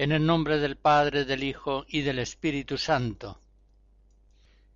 En 0.00 0.12
el 0.12 0.24
nombre 0.24 0.58
del 0.58 0.76
Padre, 0.76 1.26
del 1.26 1.44
Hijo 1.44 1.84
y 1.86 2.00
del 2.00 2.20
Espíritu 2.20 2.78
Santo. 2.78 3.38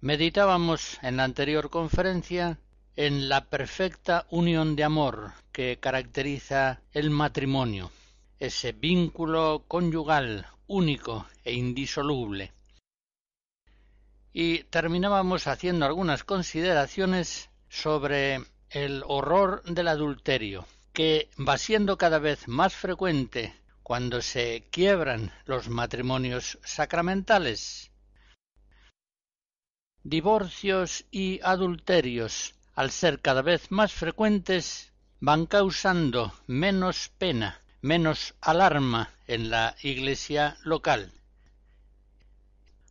Meditábamos 0.02 0.98
en 1.00 1.16
la 1.16 1.24
anterior 1.24 1.70
conferencia 1.70 2.58
en 2.94 3.30
la 3.30 3.46
perfecta 3.46 4.26
unión 4.28 4.76
de 4.76 4.84
amor 4.84 5.32
que 5.50 5.78
caracteriza 5.80 6.82
el 6.92 7.08
matrimonio, 7.08 7.90
ese 8.38 8.72
vínculo 8.72 9.64
conyugal 9.66 10.46
único 10.66 11.26
e 11.42 11.54
indisoluble. 11.54 12.52
Y 14.34 14.64
terminábamos 14.64 15.46
haciendo 15.46 15.86
algunas 15.86 16.22
consideraciones 16.22 17.48
sobre 17.70 18.42
el 18.68 19.02
horror 19.06 19.62
del 19.62 19.88
adulterio, 19.88 20.66
que 20.92 21.30
va 21.40 21.56
siendo 21.56 21.96
cada 21.96 22.18
vez 22.18 22.46
más 22.46 22.74
frecuente 22.74 23.54
cuando 23.84 24.22
se 24.22 24.66
quiebran 24.70 25.30
los 25.44 25.68
matrimonios 25.68 26.58
sacramentales. 26.64 27.90
Divorcios 30.02 31.04
y 31.10 31.38
adulterios, 31.42 32.54
al 32.74 32.90
ser 32.90 33.20
cada 33.20 33.42
vez 33.42 33.70
más 33.70 33.92
frecuentes, 33.92 34.90
van 35.20 35.44
causando 35.44 36.32
menos 36.46 37.10
pena, 37.18 37.60
menos 37.82 38.34
alarma 38.40 39.10
en 39.26 39.50
la 39.50 39.76
iglesia 39.82 40.56
local. 40.64 41.12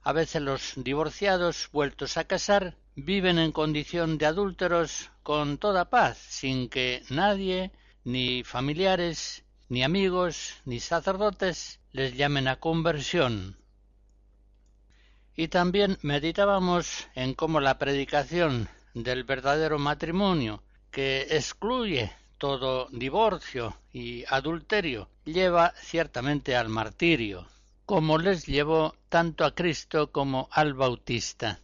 A 0.03 0.13
veces 0.13 0.43
los 0.43 0.73
divorciados 0.75 1.69
vueltos 1.71 2.17
a 2.17 2.25
casar 2.25 2.75
viven 2.95 3.39
en 3.39 3.51
condición 3.51 4.19
de 4.19 4.27
adúlteros 4.27 5.09
con 5.23 5.57
toda 5.57 5.89
paz, 5.89 6.19
sin 6.19 6.69
que 6.69 7.01
nadie, 7.09 7.71
ni 8.03 8.43
familiares, 8.43 9.43
ni 9.73 9.81
amigos 9.83 10.53
ni 10.65 10.79
sacerdotes 10.79 11.79
les 11.93 12.15
llamen 12.15 12.47
a 12.47 12.57
conversión. 12.57 13.57
Y 15.35 15.47
también 15.47 15.97
meditábamos 16.03 17.07
en 17.15 17.33
cómo 17.33 17.59
la 17.59 17.79
predicación 17.79 18.69
del 18.93 19.23
verdadero 19.23 19.79
matrimonio, 19.79 20.61
que 20.91 21.21
excluye 21.31 22.11
todo 22.37 22.87
divorcio 22.91 23.75
y 23.91 24.23
adulterio, 24.29 25.09
lleva 25.25 25.73
ciertamente 25.81 26.55
al 26.55 26.69
martirio, 26.69 27.47
como 27.87 28.19
les 28.19 28.45
llevó 28.45 28.93
tanto 29.09 29.43
a 29.43 29.55
Cristo 29.55 30.11
como 30.11 30.49
al 30.51 30.75
Bautista. 30.75 31.61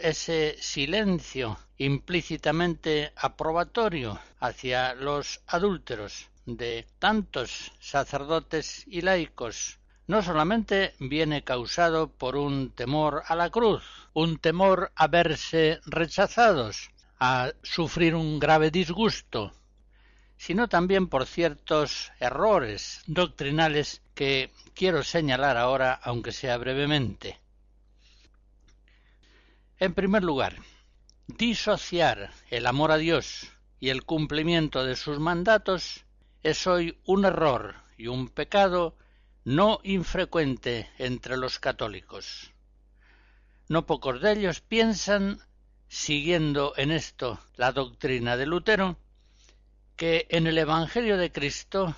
Ese 0.00 0.56
silencio 0.60 1.58
implícitamente 1.76 3.12
aprobatorio 3.16 4.20
hacia 4.38 4.94
los 4.94 5.40
adúlteros 5.48 6.28
de 6.46 6.86
tantos 7.00 7.72
sacerdotes 7.80 8.84
y 8.86 9.00
laicos 9.00 9.80
no 10.06 10.22
solamente 10.22 10.94
viene 11.00 11.42
causado 11.42 12.10
por 12.10 12.36
un 12.36 12.70
temor 12.70 13.24
a 13.26 13.34
la 13.34 13.50
cruz, 13.50 13.82
un 14.14 14.38
temor 14.38 14.92
a 14.94 15.08
verse 15.08 15.80
rechazados, 15.84 16.90
a 17.18 17.50
sufrir 17.64 18.14
un 18.14 18.38
grave 18.38 18.70
disgusto, 18.70 19.52
sino 20.36 20.68
también 20.68 21.08
por 21.08 21.26
ciertos 21.26 22.12
errores 22.20 23.02
doctrinales 23.08 24.00
que 24.14 24.52
quiero 24.74 25.02
señalar 25.02 25.56
ahora, 25.56 25.92
aunque 25.92 26.30
sea 26.30 26.56
brevemente. 26.56 27.40
En 29.78 29.94
primer 29.94 30.24
lugar, 30.24 30.56
Disociar 31.28 32.32
el 32.48 32.66
amor 32.66 32.90
a 32.90 32.96
Dios 32.96 33.52
y 33.78 33.90
el 33.90 34.04
cumplimiento 34.04 34.82
de 34.82 34.96
sus 34.96 35.18
mandatos 35.18 36.06
es 36.42 36.66
hoy 36.66 36.98
un 37.04 37.26
error 37.26 37.76
y 37.98 38.06
un 38.06 38.28
pecado 38.28 38.96
no 39.44 39.78
infrecuente 39.84 40.88
entre 40.96 41.36
los 41.36 41.58
católicos. 41.58 42.50
No 43.68 43.84
pocos 43.84 44.22
de 44.22 44.32
ellos 44.32 44.62
piensan, 44.62 45.38
siguiendo 45.86 46.72
en 46.78 46.90
esto 46.92 47.38
la 47.56 47.72
doctrina 47.72 48.38
de 48.38 48.46
Lutero, 48.46 48.96
que 49.96 50.26
en 50.30 50.46
el 50.46 50.56
Evangelio 50.56 51.18
de 51.18 51.30
Cristo 51.30 51.94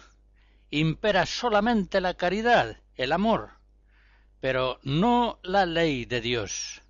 impera 0.70 1.24
solamente 1.24 2.00
la 2.00 2.14
caridad, 2.14 2.78
el 2.96 3.12
amor, 3.12 3.52
pero 4.40 4.80
no 4.82 5.38
la 5.44 5.66
ley 5.66 6.04
de 6.04 6.20
Dios 6.20 6.82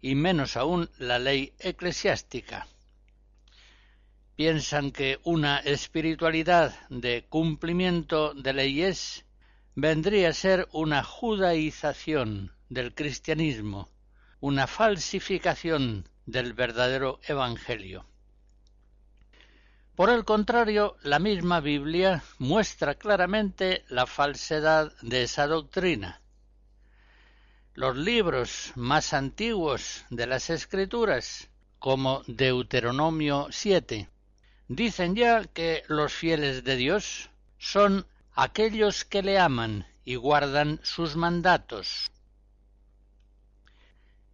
y 0.00 0.14
menos 0.14 0.56
aún 0.56 0.90
la 0.98 1.18
ley 1.18 1.52
eclesiástica. 1.58 2.66
Piensan 4.36 4.90
que 4.90 5.18
una 5.24 5.58
espiritualidad 5.58 6.74
de 6.90 7.24
cumplimiento 7.28 8.34
de 8.34 8.52
leyes 8.52 9.24
vendría 9.74 10.28
a 10.28 10.34
ser 10.34 10.68
una 10.72 11.02
judaización 11.02 12.52
del 12.68 12.94
cristianismo, 12.94 13.88
una 14.40 14.66
falsificación 14.66 16.08
del 16.26 16.52
verdadero 16.52 17.20
Evangelio. 17.26 18.04
Por 19.94 20.10
el 20.10 20.26
contrario, 20.26 20.96
la 21.02 21.18
misma 21.18 21.60
Biblia 21.60 22.22
muestra 22.38 22.96
claramente 22.96 23.84
la 23.88 24.06
falsedad 24.06 24.92
de 25.00 25.22
esa 25.22 25.46
doctrina 25.46 26.20
los 27.76 27.94
libros 27.94 28.72
más 28.74 29.12
antiguos 29.12 30.06
de 30.08 30.26
las 30.26 30.48
Escrituras, 30.48 31.50
como 31.78 32.22
Deuteronomio 32.26 33.48
7, 33.50 34.08
dicen 34.66 35.14
ya 35.14 35.44
que 35.44 35.82
los 35.86 36.14
fieles 36.14 36.64
de 36.64 36.76
Dios 36.76 37.28
son 37.58 38.06
aquellos 38.34 39.04
que 39.04 39.22
le 39.22 39.38
aman 39.38 39.86
y 40.06 40.14
guardan 40.14 40.80
sus 40.82 41.16
mandatos. 41.16 42.10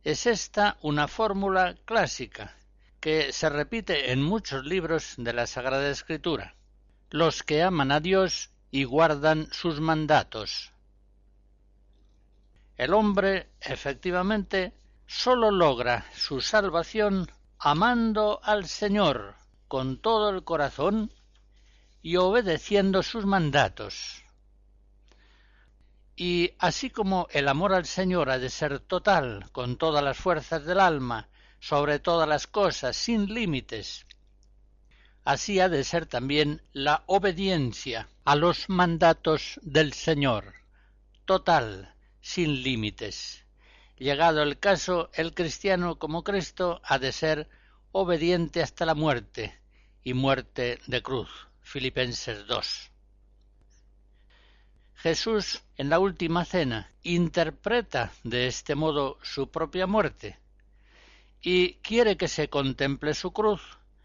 Es 0.05 0.27
esta 0.27 0.79
una 0.81 1.09
fórmula 1.09 1.75
clásica 1.85 2.57
que 3.01 3.33
se 3.33 3.49
repite 3.49 4.13
en 4.13 4.23
muchos 4.23 4.65
libros 4.65 5.15
de 5.17 5.33
la 5.33 5.49
Sagrada 5.49 5.91
Escritura. 5.91 6.55
Los 7.11 7.43
que 7.43 7.65
aman 7.65 7.91
a 7.91 7.99
Dios 7.99 8.51
y 8.71 8.85
guardan 8.85 9.49
sus 9.51 9.81
mandatos. 9.81 10.72
El 12.77 12.95
hombre, 12.95 13.51
efectivamente, 13.61 14.73
sólo 15.07 15.51
logra 15.51 16.07
su 16.15 16.41
salvación 16.41 17.31
amando 17.59 18.41
al 18.43 18.67
Señor 18.67 19.37
con 19.69 19.99
todo 19.99 20.31
el 20.31 20.43
corazón 20.43 21.13
y 22.03 22.17
obedeciendo 22.17 23.03
sus 23.03 23.25
mandatos. 23.25 24.25
Y 26.17 26.53
así 26.59 26.91
como 26.91 27.29
el 27.31 27.49
amor 27.49 27.73
al 27.73 27.87
Señor 27.87 28.31
ha 28.31 28.39
de 28.39 28.51
ser 28.51 28.81
total, 28.81 29.51
con 29.53 29.77
todas 29.77 30.03
las 30.03 30.17
fuerzas 30.17 30.65
del 30.65 30.81
alma, 30.81 31.29
sobre 31.61 31.99
todas 32.01 32.29
las 32.29 32.47
cosas, 32.47 32.97
sin 32.97 33.33
límites. 33.33 34.05
Así 35.25 35.61
ha 35.61 35.69
de 35.69 35.85
ser 35.85 36.07
también 36.07 36.63
la 36.73 37.05
obediencia 37.07 38.09
a 38.25 38.35
los 38.35 38.69
mandatos 38.69 39.61
del 39.63 39.93
Señor, 39.93 40.55
total, 41.25 41.92
sin 42.23 42.63
límites. 42.63 43.45
Llegado 43.99 44.43
el 44.43 44.59
caso, 44.59 45.11
el 45.13 45.35
cristiano 45.35 45.99
como 45.99 46.25
Cristo 46.25 46.81
ha 46.85 46.99
de 46.99 47.13
ser 47.13 47.49
obediente 47.93 48.63
hasta 48.63 48.87
la 48.87 48.95
muerte 48.95 49.61
y 50.03 50.15
muerte 50.15 50.79
de 50.87 51.03
cruz. 51.03 51.29
Filipenses 51.61 52.47
2. 52.47 52.91
Jesús 54.95 55.63
en 55.77 55.91
la 55.91 55.99
última 55.99 56.45
cena 56.45 56.93
interpreta 57.03 58.13
de 58.23 58.47
este 58.47 58.75
modo 58.77 59.19
su 59.23 59.51
propia 59.51 59.87
muerte 59.87 60.39
y 61.41 61.75
quiere 61.75 62.17
que 62.17 62.29
se 62.29 62.49
contemple 62.49 63.15
su 63.15 63.33
cruz 63.33 63.61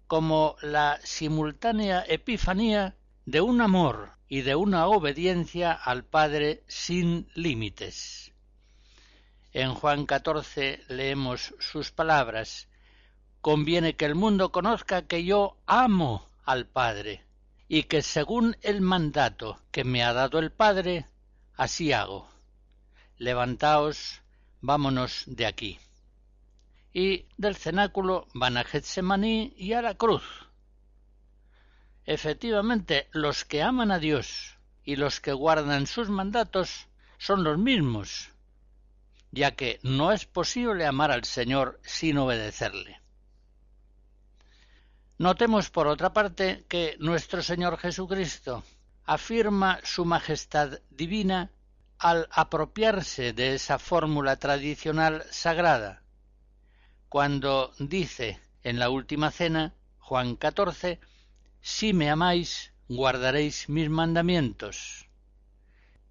como 0.08 0.56
la 0.62 1.00
simultánea 1.04 2.04
epifanía 2.08 2.96
de 3.26 3.42
un 3.42 3.62
amor 3.62 4.17
y 4.28 4.42
de 4.42 4.56
una 4.56 4.88
obediencia 4.88 5.72
al 5.72 6.04
Padre 6.04 6.64
sin 6.68 7.28
límites. 7.34 8.34
En 9.54 9.74
Juan 9.74 10.06
14 10.06 10.84
leemos 10.90 11.56
sus 11.60 11.92
palabras 11.92 12.68
Conviene 13.42 13.96
que 13.96 14.04
el 14.04 14.16
mundo 14.16 14.52
conozca 14.52 15.04
que 15.04 15.24
yo 15.24 15.58
amo 15.66 16.28
al 16.44 16.66
Padre 16.66 17.24
y 17.70 17.84
que 17.84 18.02
según 18.02 18.58
el 18.62 18.82
mandato 18.82 19.62
que 19.72 19.84
me 19.84 20.04
ha 20.04 20.12
dado 20.12 20.40
el 20.40 20.52
Padre, 20.52 21.08
así 21.56 21.94
hago. 21.94 22.28
Levantaos, 23.18 24.22
vámonos 24.60 25.24
de 25.28 25.46
aquí. 25.46 25.80
Y 26.94 27.26
del 27.38 27.56
cenáculo 27.56 28.28
van 28.34 28.58
a 28.58 28.64
Getsemaní 28.64 29.54
y 29.56 29.74
a 29.74 29.82
la 29.82 29.96
cruz. 29.96 30.24
Efectivamente, 32.08 33.10
los 33.12 33.44
que 33.44 33.62
aman 33.62 33.92
a 33.92 34.00
Dios 34.00 34.58
y 34.86 34.96
los 34.96 35.20
que 35.20 35.34
guardan 35.34 35.88
sus 35.88 36.08
mandatos 36.10 36.88
son 37.18 37.44
los 37.44 37.58
mismos, 37.58 38.32
ya 39.32 39.52
que 39.52 39.82
no 39.84 40.14
es 40.14 40.26
posible 40.26 40.86
amar 40.86 41.12
al 41.12 41.26
Señor 41.26 41.82
sin 41.84 42.18
obedecerle. 42.18 43.02
Notemos, 45.18 45.70
por 45.70 45.88
otra 45.88 46.14
parte, 46.14 46.64
que 46.70 46.96
nuestro 47.00 47.42
Señor 47.44 47.78
Jesucristo 47.78 48.64
afirma 49.04 49.82
su 49.84 50.06
majestad 50.06 50.80
divina 50.90 51.52
al 51.98 52.30
apropiarse 52.32 53.34
de 53.34 53.56
esa 53.56 53.80
fórmula 53.80 54.38
tradicional 54.38 55.26
sagrada, 55.30 56.04
cuando 57.10 57.74
dice 57.80 58.40
en 58.64 58.80
la 58.80 58.90
última 58.90 59.30
cena, 59.30 59.74
Juan 60.00 60.38
14, 60.38 61.02
Si 61.70 61.92
me 61.94 62.10
amáis, 62.10 62.72
guardaréis 62.88 63.68
mis 63.68 63.90
mandamientos. 63.90 65.08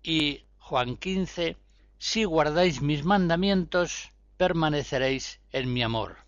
Y 0.02 0.44
Juan 0.58 0.96
15, 0.96 1.56
Si 1.98 2.24
guardáis 2.24 2.82
mis 2.82 3.04
mandamientos, 3.04 4.10
permaneceréis 4.36 5.40
en 5.52 5.72
mi 5.72 5.82
amor 5.82 6.26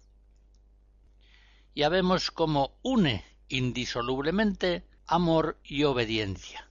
ya 1.79 1.89
vemos 1.89 2.33
cómo 2.33 2.73
une 2.83 3.25
indisolublemente 3.49 4.83
amor 5.07 5.59
y 5.63 5.85
obediencia. 5.85 6.69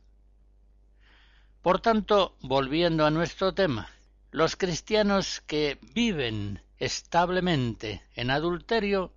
Por 1.61 1.79
tanto, 1.79 2.35
volviendo 2.41 3.05
a 3.05 3.09
nuestro 3.09 3.53
tema, 3.53 3.89
los 4.31 4.57
cristianos 4.57 5.41
que 5.47 5.79
viven 5.93 6.61
establemente 6.77 8.03
en 8.15 8.31
adulterio 8.31 9.13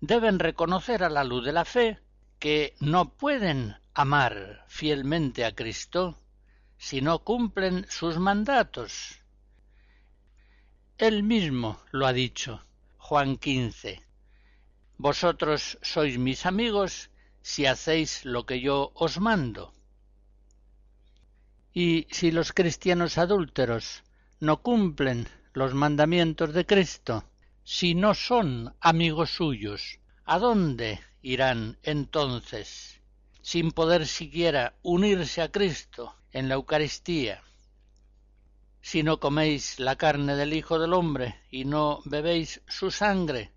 deben 0.00 0.38
reconocer 0.38 1.02
a 1.02 1.10
la 1.10 1.24
luz 1.24 1.44
de 1.44 1.52
la 1.52 1.64
fe 1.64 1.98
que 2.42 2.74
no 2.80 3.08
pueden 3.08 3.76
amar 3.94 4.64
fielmente 4.66 5.44
a 5.44 5.54
Cristo 5.54 6.18
si 6.76 7.00
no 7.00 7.20
cumplen 7.20 7.86
sus 7.88 8.18
mandatos. 8.18 9.20
Él 10.98 11.22
mismo 11.22 11.80
lo 11.92 12.04
ha 12.04 12.12
dicho, 12.12 12.60
Juan 12.98 13.36
15. 13.36 14.02
Vosotros 14.98 15.78
sois 15.82 16.18
mis 16.18 16.44
amigos 16.44 17.10
si 17.42 17.66
hacéis 17.66 18.24
lo 18.24 18.44
que 18.44 18.60
yo 18.60 18.90
os 18.96 19.20
mando. 19.20 19.72
Y 21.72 22.08
si 22.10 22.32
los 22.32 22.52
cristianos 22.52 23.18
adúlteros 23.18 24.02
no 24.40 24.62
cumplen 24.62 25.28
los 25.52 25.74
mandamientos 25.74 26.52
de 26.52 26.66
Cristo, 26.66 27.22
si 27.62 27.94
no 27.94 28.14
son 28.14 28.74
amigos 28.80 29.30
suyos, 29.30 30.00
¿a 30.24 30.40
dónde 30.40 30.98
irán 31.22 31.78
entonces, 31.82 33.00
sin 33.40 33.72
poder 33.72 34.06
siquiera 34.06 34.74
unirse 34.82 35.40
a 35.40 35.50
Cristo 35.50 36.14
en 36.32 36.48
la 36.48 36.54
Eucaristía? 36.54 37.42
Si 38.80 39.04
no 39.04 39.20
coméis 39.20 39.78
la 39.78 39.96
carne 39.96 40.34
del 40.34 40.52
Hijo 40.52 40.78
del 40.78 40.92
Hombre 40.92 41.40
y 41.50 41.64
no 41.64 42.02
bebéis 42.04 42.60
su 42.66 42.90
sangre, 42.90 43.52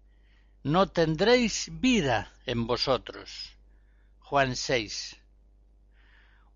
no 0.62 0.88
tendréis 0.88 1.70
vida 1.72 2.32
en 2.46 2.68
vosotros. 2.68 3.58
Juan 4.20 4.56
6. 4.56 5.18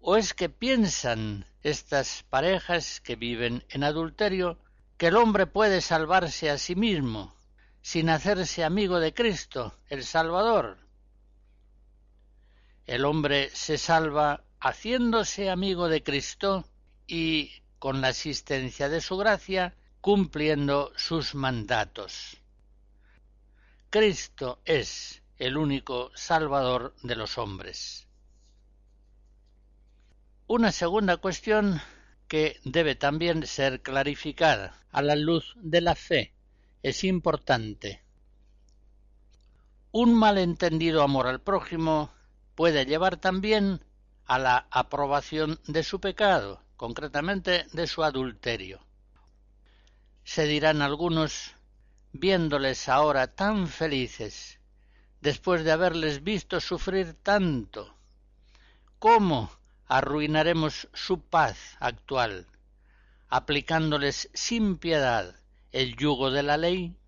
¿O 0.01 0.15
es 0.15 0.33
que 0.33 0.50
piensan 0.50 1.45
estas 1.62 2.23
parejas 2.29 3.01
que 3.01 3.15
viven 3.15 3.63
en 3.69 3.83
adulterio 3.83 4.57
que 4.97 5.07
el 5.07 5.15
hombre 5.15 5.45
puede 5.45 5.81
salvarse 5.81 6.50
a 6.50 6.57
sí 6.57 6.75
mismo 6.75 7.35
sin 7.81 8.09
hacerse 8.09 8.63
amigo 8.63 9.00
de 9.00 9.13
Cristo, 9.13 9.73
el 9.89 10.03
Salvador? 10.03 10.88
El 12.89 13.06
hombre 13.06 13.51
se 13.53 13.77
salva 13.77 14.44
haciéndose 14.59 15.51
amigo 15.51 15.89
de 15.89 16.01
Cristo 16.01 16.65
y, 17.06 17.51
con 17.77 18.01
la 18.01 18.07
asistencia 18.07 18.89
de 18.89 19.00
su 19.00 19.15
gracia, 19.15 19.75
cumpliendo 20.01 20.91
sus 20.95 21.36
mandatos. 21.36 22.38
Cristo 23.91 24.59
es 24.65 25.21
el 25.38 25.57
único 25.57 26.10
Salvador 26.15 26.96
de 27.03 27.15
los 27.15 27.38
hombres. 27.38 28.08
Una 30.48 30.72
segunda 30.72 31.17
cuestión 31.17 31.79
que 32.27 32.60
debe 32.63 32.96
también 32.96 33.46
ser 33.46 33.84
clarificada 33.84 34.75
a 34.91 35.03
la 35.03 35.15
luz 35.15 35.53
de 35.58 35.81
la 35.81 35.93
fe 35.93 36.34
es 36.81 37.03
importante. 37.03 38.01
Un 39.91 40.15
malentendido 40.15 41.03
amor 41.03 41.27
al 41.27 41.39
prójimo 41.39 42.17
puede 42.60 42.86
llevar 42.86 43.16
también 43.16 43.82
a 44.25 44.38
la 44.38 44.68
aprobación 44.70 45.62
de 45.66 45.82
su 45.82 46.01
pecado, 46.01 46.62
concretamente 46.75 47.66
de 47.72 47.88
su 47.88 48.04
adulterio. 48.04 48.82
Se 50.25 50.44
dirán 50.44 50.82
algunos 50.82 51.56
viéndoles 52.12 52.89
ahora 52.89 53.28
tan 53.34 53.70
felices, 53.70 54.60
después 55.22 55.63
de 55.63 55.72
haberles 55.72 56.22
visto 56.22 56.60
sufrir 56.60 57.13
tanto. 57.24 57.96
¿Cómo 59.00 59.50
arruinaremos 59.88 60.89
su 60.94 61.22
paz 61.22 61.78
actual, 61.80 62.46
aplicándoles 63.30 64.30
sin 64.34 64.78
piedad 64.78 65.34
el 65.72 65.96
yugo 65.96 66.30
de 66.30 66.44
la 66.44 66.58
ley? 66.58 66.99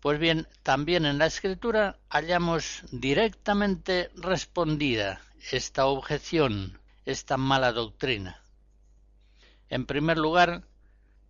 Pues 0.00 0.18
bien, 0.18 0.48
también 0.62 1.04
en 1.04 1.18
la 1.18 1.26
Escritura 1.26 1.98
hallamos 2.08 2.84
directamente 2.90 4.10
respondida 4.14 5.20
esta 5.52 5.84
objeción, 5.86 6.80
esta 7.04 7.36
mala 7.36 7.72
doctrina. 7.72 8.42
En 9.68 9.84
primer 9.84 10.16
lugar, 10.16 10.62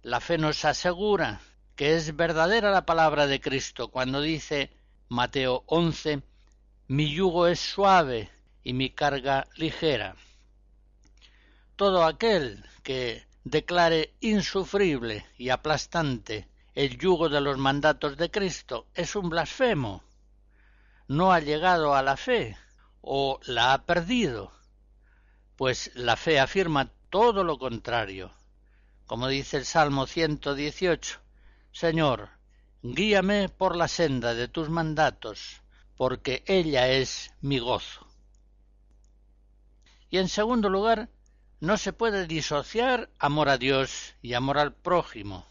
la 0.02 0.20
fe 0.20 0.38
nos 0.38 0.64
asegura 0.64 1.40
que 1.74 1.96
es 1.96 2.14
verdadera 2.14 2.70
la 2.70 2.86
palabra 2.86 3.26
de 3.26 3.40
Cristo 3.40 3.88
cuando 3.88 4.20
dice 4.20 4.70
Mateo 5.08 5.64
11, 5.66 6.22
mi 6.86 7.12
yugo 7.12 7.48
es 7.48 7.58
suave 7.58 8.30
y 8.62 8.72
mi 8.72 8.90
carga 8.90 9.48
ligera. 9.56 10.14
Todo 11.74 12.04
aquel 12.04 12.64
que 12.84 13.24
declare 13.42 14.14
insufrible 14.20 15.26
y 15.36 15.48
aplastante 15.48 16.46
el 16.74 16.98
yugo 16.98 17.28
de 17.28 17.40
los 17.40 17.58
mandatos 17.58 18.16
de 18.16 18.30
Cristo 18.30 18.86
es 18.94 19.16
un 19.16 19.28
blasfemo. 19.28 20.02
No 21.08 21.32
ha 21.32 21.40
llegado 21.40 21.94
a 21.94 22.02
la 22.02 22.16
fe 22.16 22.56
o 23.00 23.40
la 23.44 23.72
ha 23.72 23.84
perdido, 23.84 24.52
pues 25.56 25.90
la 25.94 26.16
fe 26.16 26.38
afirma 26.38 26.90
todo 27.10 27.44
lo 27.44 27.58
contrario 27.58 28.32
como 29.10 29.26
dice 29.26 29.56
el 29.56 29.64
Salmo 29.64 30.06
118, 30.06 31.18
Señor, 31.72 32.28
guíame 32.84 33.48
por 33.48 33.74
la 33.74 33.88
senda 33.88 34.34
de 34.34 34.46
tus 34.46 34.68
mandatos, 34.68 35.62
porque 35.96 36.44
ella 36.46 36.86
es 36.86 37.32
mi 37.40 37.58
gozo. 37.58 38.06
Y 40.10 40.18
en 40.18 40.28
segundo 40.28 40.68
lugar, 40.68 41.08
no 41.58 41.76
se 41.76 41.92
puede 41.92 42.28
disociar 42.28 43.10
amor 43.18 43.48
a 43.48 43.58
Dios 43.58 44.14
y 44.22 44.34
amor 44.34 44.58
al 44.58 44.74
prójimo. 44.74 45.44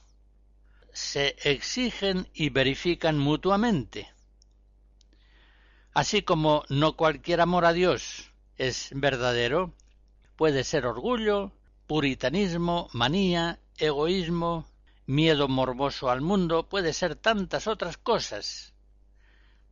Se 0.94 1.36
exigen 1.44 2.28
y 2.34 2.50
verifican 2.50 3.18
mutuamente. 3.18 4.12
Así 5.94 6.22
como 6.22 6.64
no 6.70 6.96
cualquier 6.96 7.42
amor 7.42 7.66
a 7.66 7.74
Dios 7.74 8.32
es 8.58 8.90
verdadero, 8.94 9.74
puede 10.36 10.64
ser 10.64 10.86
orgullo, 10.86 11.52
puritanismo, 11.88 12.88
manía, 12.94 13.60
egoísmo, 13.78 14.68
miedo 15.06 15.48
morboso 15.48 16.10
al 16.10 16.22
mundo, 16.22 16.70
puede 16.70 16.94
ser 16.94 17.16
tantas 17.16 17.68
otras 17.68 17.98
cosas. 17.98 18.74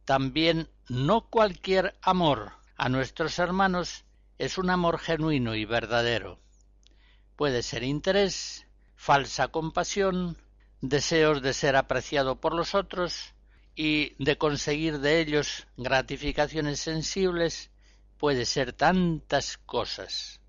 También 0.03 0.69
no 0.89 1.29
cualquier 1.29 1.95
amor 2.01 2.53
a 2.75 2.89
nuestros 2.89 3.38
hermanos 3.39 4.05
es 4.38 4.57
un 4.57 4.69
amor 4.69 5.00
genuino 5.00 5.55
y 5.55 5.65
verdadero. 5.65 6.39
Puede 7.36 7.62
ser 7.62 7.83
interés, 7.83 8.65
falsa 8.95 9.50
compasión, 9.50 10.38
deseos 10.81 11.41
de 11.41 11.53
ser 11.53 11.75
apreciado 11.75 12.39
por 12.39 12.53
los 12.53 12.75
otros 12.75 13.34
y 13.75 14.15
de 14.24 14.38
conseguir 14.38 15.00
de 15.00 15.19
ellos 15.19 15.67
gratificaciones 15.77 16.79
sensibles, 16.79 17.69
puede 18.17 18.46
ser 18.46 18.74
tantas 18.74 19.57
cosas. 19.57 20.39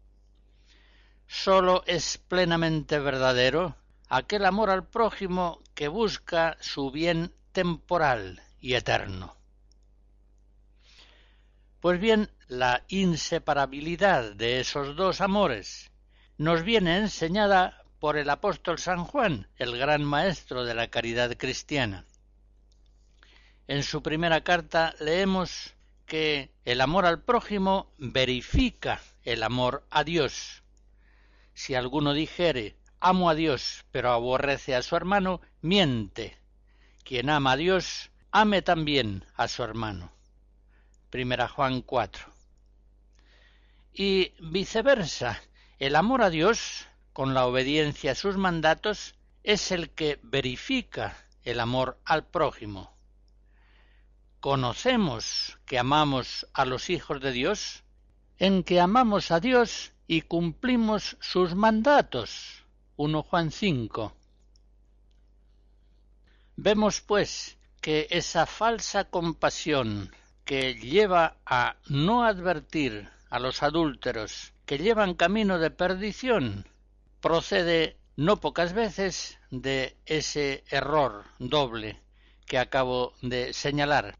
Sólo 1.26 1.84
es 1.86 2.18
plenamente 2.18 2.98
verdadero 2.98 3.76
aquel 4.08 4.46
amor 4.46 4.70
al 4.70 4.86
prójimo 4.86 5.62
que 5.74 5.88
busca 5.88 6.56
su 6.60 6.90
bien 6.90 7.34
temporal 7.52 8.42
y 8.60 8.74
eterno. 8.74 9.36
Pues 11.80 12.00
bien, 12.00 12.30
la 12.48 12.84
inseparabilidad 12.88 14.32
de 14.32 14.60
esos 14.60 14.96
dos 14.96 15.20
amores 15.20 15.90
nos 16.38 16.62
viene 16.62 16.96
enseñada 16.96 17.84
por 18.00 18.16
el 18.16 18.30
apóstol 18.30 18.78
San 18.78 19.04
Juan, 19.04 19.48
el 19.56 19.76
gran 19.76 20.04
maestro 20.04 20.64
de 20.64 20.74
la 20.74 20.88
caridad 20.88 21.36
cristiana. 21.36 22.04
En 23.66 23.82
su 23.82 24.02
primera 24.02 24.42
carta 24.42 24.94
leemos 25.00 25.74
que 26.06 26.50
el 26.64 26.80
amor 26.80 27.04
al 27.04 27.20
prójimo 27.20 27.92
verifica 27.98 29.00
el 29.24 29.42
amor 29.42 29.84
a 29.90 30.04
Dios. 30.04 30.62
Si 31.54 31.74
alguno 31.74 32.14
dijere 32.14 32.76
amo 33.00 33.30
a 33.30 33.34
Dios, 33.34 33.84
pero 33.92 34.10
aborrece 34.10 34.74
a 34.74 34.82
su 34.82 34.96
hermano, 34.96 35.40
miente. 35.60 36.36
Quien 37.04 37.30
ama 37.30 37.52
a 37.52 37.56
Dios, 37.56 38.10
ame 38.30 38.62
también 38.62 39.24
a 39.36 39.48
su 39.48 39.62
hermano. 39.62 40.12
Primera 41.10 41.48
Juan 41.48 41.82
4. 41.82 42.26
Y 43.94 44.32
viceversa, 44.40 45.40
el 45.78 45.96
amor 45.96 46.22
a 46.22 46.30
Dios, 46.30 46.86
con 47.18 47.34
la 47.34 47.46
obediencia 47.46 48.12
a 48.12 48.14
sus 48.14 48.36
mandatos, 48.36 49.16
es 49.42 49.72
el 49.72 49.90
que 49.90 50.20
verifica 50.22 51.16
el 51.42 51.58
amor 51.58 51.98
al 52.04 52.24
prójimo. 52.24 52.94
Conocemos 54.38 55.58
que 55.66 55.80
amamos 55.80 56.46
a 56.52 56.64
los 56.64 56.90
hijos 56.90 57.20
de 57.20 57.32
Dios 57.32 57.82
en 58.38 58.62
que 58.62 58.78
amamos 58.78 59.32
a 59.32 59.40
Dios 59.40 59.90
y 60.06 60.20
cumplimos 60.20 61.16
sus 61.18 61.56
mandatos. 61.56 62.62
1 62.94 63.24
Juan 63.24 63.50
5. 63.50 64.12
Vemos, 66.54 67.00
pues, 67.00 67.58
que 67.80 68.06
esa 68.10 68.46
falsa 68.46 69.10
compasión 69.10 70.14
que 70.44 70.76
lleva 70.76 71.34
a 71.44 71.74
no 71.88 72.22
advertir 72.22 73.08
a 73.28 73.40
los 73.40 73.64
adúlteros 73.64 74.52
que 74.66 74.78
llevan 74.78 75.14
camino 75.14 75.58
de 75.58 75.72
perdición 75.72 76.64
procede 77.20 77.96
no 78.16 78.40
pocas 78.40 78.72
veces 78.72 79.38
de 79.50 79.96
ese 80.06 80.64
error 80.70 81.24
doble 81.38 82.00
que 82.46 82.58
acabo 82.58 83.14
de 83.22 83.52
señalar. 83.52 84.16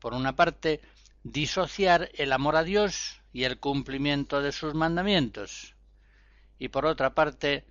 Por 0.00 0.14
una 0.14 0.36
parte, 0.36 0.80
disociar 1.24 2.10
el 2.14 2.32
amor 2.32 2.56
a 2.56 2.62
Dios 2.62 3.20
y 3.32 3.44
el 3.44 3.58
cumplimiento 3.58 4.40
de 4.42 4.52
sus 4.52 4.74
mandamientos, 4.74 5.74
y 6.58 6.68
por 6.68 6.86
otra 6.86 7.14
parte 7.14 7.64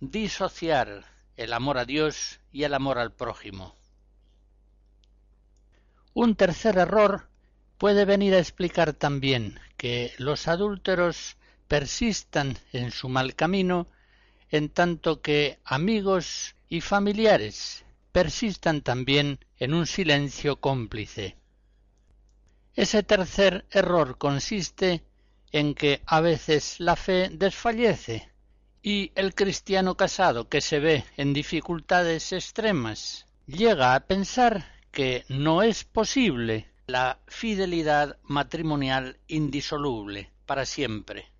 disociar 0.00 1.04
el 1.36 1.52
amor 1.52 1.78
a 1.78 1.84
Dios 1.84 2.40
y 2.52 2.64
el 2.64 2.74
amor 2.74 2.98
al 2.98 3.12
prójimo. 3.12 3.76
Un 6.14 6.34
tercer 6.34 6.78
error 6.78 7.28
puede 7.78 8.04
venir 8.04 8.34
a 8.34 8.38
explicar 8.38 8.94
también 8.94 9.60
que 9.76 10.12
los 10.18 10.48
adúlteros 10.48 11.36
persistan 11.68 12.58
en 12.72 12.90
su 12.90 13.08
mal 13.08 13.34
camino 13.34 13.86
en 14.50 14.68
tanto 14.68 15.20
que 15.20 15.58
amigos 15.64 16.54
y 16.68 16.80
familiares 16.80 17.84
persistan 18.12 18.80
también 18.82 19.38
en 19.58 19.74
un 19.74 19.86
silencio 19.86 20.56
cómplice. 20.56 21.36
Ese 22.74 23.02
tercer 23.02 23.66
error 23.70 24.18
consiste 24.18 25.02
en 25.52 25.74
que 25.74 26.02
a 26.06 26.20
veces 26.20 26.76
la 26.78 26.96
fe 26.96 27.30
desfallece 27.32 28.30
y 28.82 29.12
el 29.14 29.34
cristiano 29.34 29.96
casado 29.96 30.48
que 30.48 30.60
se 30.60 30.78
ve 30.78 31.04
en 31.16 31.32
dificultades 31.32 32.32
extremas 32.32 33.26
llega 33.46 33.94
a 33.94 34.00
pensar 34.06 34.72
que 34.92 35.24
no 35.28 35.62
es 35.62 35.84
posible 35.84 36.70
la 36.86 37.18
fidelidad 37.26 38.18
matrimonial 38.22 39.18
indisoluble 39.26 40.30
para 40.46 40.64
siempre. 40.64 41.35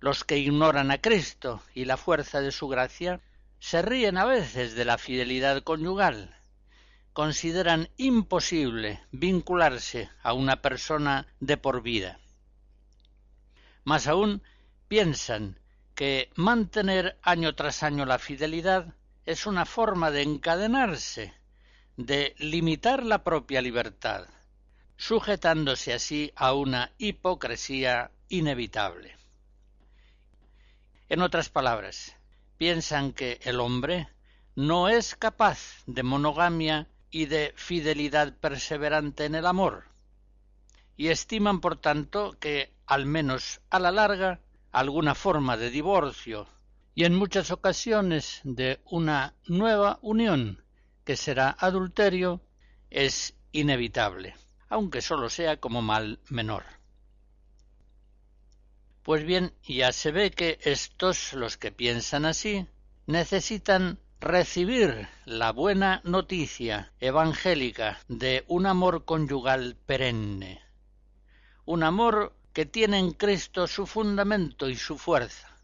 Los 0.00 0.24
que 0.24 0.38
ignoran 0.38 0.90
a 0.90 0.98
Cristo 0.98 1.62
y 1.74 1.84
la 1.84 1.96
fuerza 1.96 2.40
de 2.40 2.52
su 2.52 2.68
gracia 2.68 3.20
se 3.58 3.82
ríen 3.82 4.16
a 4.16 4.24
veces 4.24 4.74
de 4.74 4.84
la 4.84 4.96
fidelidad 4.96 5.62
conyugal, 5.62 6.36
consideran 7.12 7.88
imposible 7.96 9.02
vincularse 9.10 10.08
a 10.22 10.34
una 10.34 10.62
persona 10.62 11.26
de 11.40 11.56
por 11.56 11.82
vida. 11.82 12.20
Más 13.82 14.06
aún, 14.06 14.42
piensan 14.86 15.58
que 15.96 16.30
mantener 16.36 17.18
año 17.22 17.56
tras 17.56 17.82
año 17.82 18.06
la 18.06 18.20
fidelidad 18.20 18.94
es 19.26 19.46
una 19.46 19.66
forma 19.66 20.12
de 20.12 20.22
encadenarse, 20.22 21.34
de 21.96 22.36
limitar 22.38 23.02
la 23.02 23.24
propia 23.24 23.60
libertad, 23.60 24.28
sujetándose 24.96 25.92
así 25.92 26.32
a 26.36 26.54
una 26.54 26.92
hipocresía 26.98 28.12
inevitable. 28.28 29.17
En 31.08 31.22
otras 31.22 31.48
palabras, 31.48 32.16
piensan 32.58 33.12
que 33.12 33.40
el 33.42 33.60
hombre 33.60 34.08
no 34.54 34.88
es 34.88 35.14
capaz 35.14 35.82
de 35.86 36.02
monogamia 36.02 36.88
y 37.10 37.26
de 37.26 37.54
fidelidad 37.56 38.34
perseverante 38.34 39.24
en 39.24 39.34
el 39.34 39.46
amor, 39.46 39.84
y 40.96 41.08
estiman 41.08 41.60
por 41.60 41.76
tanto 41.76 42.36
que, 42.38 42.74
al 42.86 43.06
menos 43.06 43.60
a 43.70 43.78
la 43.78 43.90
larga, 43.90 44.40
alguna 44.70 45.14
forma 45.14 45.56
de 45.56 45.70
divorcio 45.70 46.46
y 46.94 47.04
en 47.04 47.14
muchas 47.14 47.50
ocasiones 47.52 48.40
de 48.44 48.80
una 48.84 49.34
nueva 49.46 49.98
unión 50.02 50.62
que 51.04 51.16
será 51.16 51.56
adulterio 51.58 52.42
es 52.90 53.34
inevitable, 53.52 54.34
aunque 54.68 55.00
sólo 55.00 55.30
sea 55.30 55.58
como 55.58 55.80
mal 55.80 56.18
menor. 56.28 56.64
Pues 59.08 59.24
bien, 59.24 59.54
ya 59.66 59.90
se 59.92 60.12
ve 60.12 60.30
que 60.30 60.58
estos, 60.60 61.32
los 61.32 61.56
que 61.56 61.72
piensan 61.72 62.26
así, 62.26 62.66
necesitan 63.06 63.98
recibir 64.20 65.08
la 65.24 65.52
buena 65.52 66.02
noticia 66.04 66.92
evangélica 67.00 68.00
de 68.08 68.44
un 68.48 68.66
amor 68.66 69.06
conyugal 69.06 69.76
perenne, 69.86 70.60
un 71.64 71.84
amor 71.84 72.36
que 72.52 72.66
tiene 72.66 72.98
en 72.98 73.12
Cristo 73.12 73.66
su 73.66 73.86
fundamento 73.86 74.68
y 74.68 74.76
su 74.76 74.98
fuerza. 74.98 75.56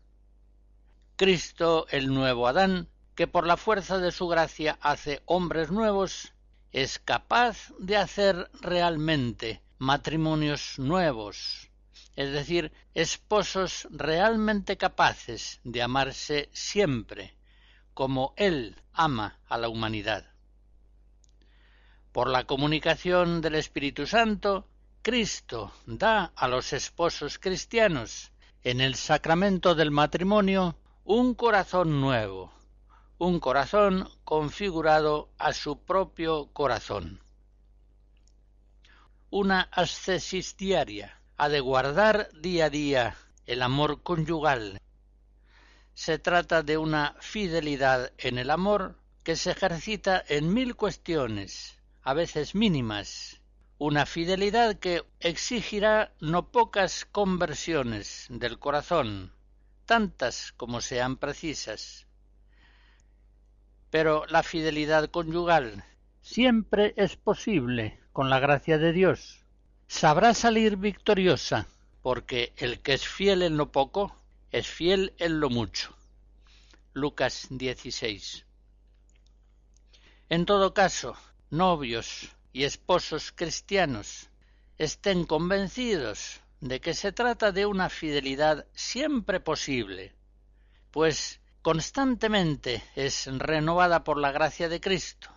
Cristo, 1.16 1.86
el 1.90 2.14
nuevo 2.14 2.48
Adán, 2.48 2.88
que 3.14 3.26
por 3.26 3.46
la 3.46 3.58
fuerza 3.58 3.98
de 3.98 4.10
su 4.10 4.26
gracia 4.26 4.78
hace 4.80 5.20
hombres 5.26 5.70
nuevos, 5.70 6.32
es 6.72 6.98
capaz 6.98 7.74
de 7.78 7.98
hacer 7.98 8.50
realmente 8.62 9.60
matrimonios 9.76 10.78
nuevos, 10.78 11.63
es 12.16 12.32
decir, 12.32 12.72
esposos 12.94 13.88
realmente 13.90 14.76
capaces 14.76 15.60
de 15.64 15.82
amarse 15.82 16.48
siempre, 16.52 17.34
como 17.92 18.34
Él 18.36 18.76
ama 18.92 19.40
a 19.48 19.58
la 19.58 19.68
humanidad. 19.68 20.30
Por 22.12 22.28
la 22.28 22.44
comunicación 22.44 23.40
del 23.40 23.56
Espíritu 23.56 24.06
Santo, 24.06 24.68
Cristo 25.02 25.72
da 25.86 26.32
a 26.36 26.46
los 26.46 26.72
esposos 26.72 27.38
cristianos 27.38 28.30
en 28.62 28.80
el 28.80 28.94
sacramento 28.94 29.74
del 29.74 29.90
matrimonio 29.90 30.76
un 31.04 31.34
corazón 31.34 32.00
nuevo, 32.00 32.52
un 33.18 33.40
corazón 33.40 34.08
configurado 34.22 35.30
a 35.38 35.52
su 35.52 35.80
propio 35.84 36.46
corazón. 36.52 37.20
Una 39.30 39.62
ascesis 39.72 40.56
diaria 40.56 41.20
ha 41.36 41.48
de 41.48 41.60
guardar 41.60 42.30
día 42.32 42.66
a 42.66 42.70
día 42.70 43.16
el 43.46 43.62
amor 43.62 44.02
conyugal, 44.02 44.80
se 45.94 46.18
trata 46.18 46.62
de 46.62 46.76
una 46.76 47.14
fidelidad 47.20 48.12
en 48.18 48.38
el 48.38 48.50
amor 48.50 48.98
que 49.22 49.36
se 49.36 49.52
ejercita 49.52 50.22
en 50.28 50.52
mil 50.52 50.76
cuestiones, 50.76 51.78
a 52.02 52.14
veces 52.14 52.54
mínimas, 52.54 53.40
una 53.78 54.06
fidelidad 54.06 54.76
que 54.78 55.04
exigirá 55.20 56.12
no 56.20 56.50
pocas 56.50 57.04
conversiones 57.04 58.26
del 58.28 58.58
corazón, 58.58 59.32
tantas 59.86 60.52
como 60.52 60.80
sean 60.80 61.16
precisas. 61.16 62.06
Pero 63.90 64.26
la 64.26 64.42
fidelidad 64.42 65.10
conyugal 65.10 65.84
siempre 66.20 66.94
es 66.96 67.16
posible 67.16 68.00
con 68.12 68.30
la 68.30 68.40
gracia 68.40 68.78
de 68.78 68.92
Dios. 68.92 69.43
Sabrá 69.96 70.34
salir 70.34 70.76
victoriosa, 70.76 71.68
porque 72.02 72.52
el 72.56 72.80
que 72.80 72.94
es 72.94 73.06
fiel 73.06 73.42
en 73.42 73.56
lo 73.56 73.70
poco, 73.70 74.12
es 74.50 74.66
fiel 74.66 75.14
en 75.18 75.38
lo 75.38 75.50
mucho. 75.50 75.94
Lucas 76.94 77.46
16. 77.48 78.44
En 80.30 80.46
todo 80.46 80.74
caso, 80.74 81.16
novios 81.48 82.28
y 82.52 82.64
esposos 82.64 83.30
cristianos 83.30 84.30
estén 84.78 85.24
convencidos 85.26 86.40
de 86.60 86.80
que 86.80 86.92
se 86.92 87.12
trata 87.12 87.52
de 87.52 87.64
una 87.64 87.88
fidelidad 87.88 88.66
siempre 88.74 89.38
posible, 89.38 90.12
pues 90.90 91.40
constantemente 91.62 92.82
es 92.96 93.26
renovada 93.26 94.02
por 94.02 94.18
la 94.18 94.32
gracia 94.32 94.68
de 94.68 94.80
Cristo. 94.80 95.30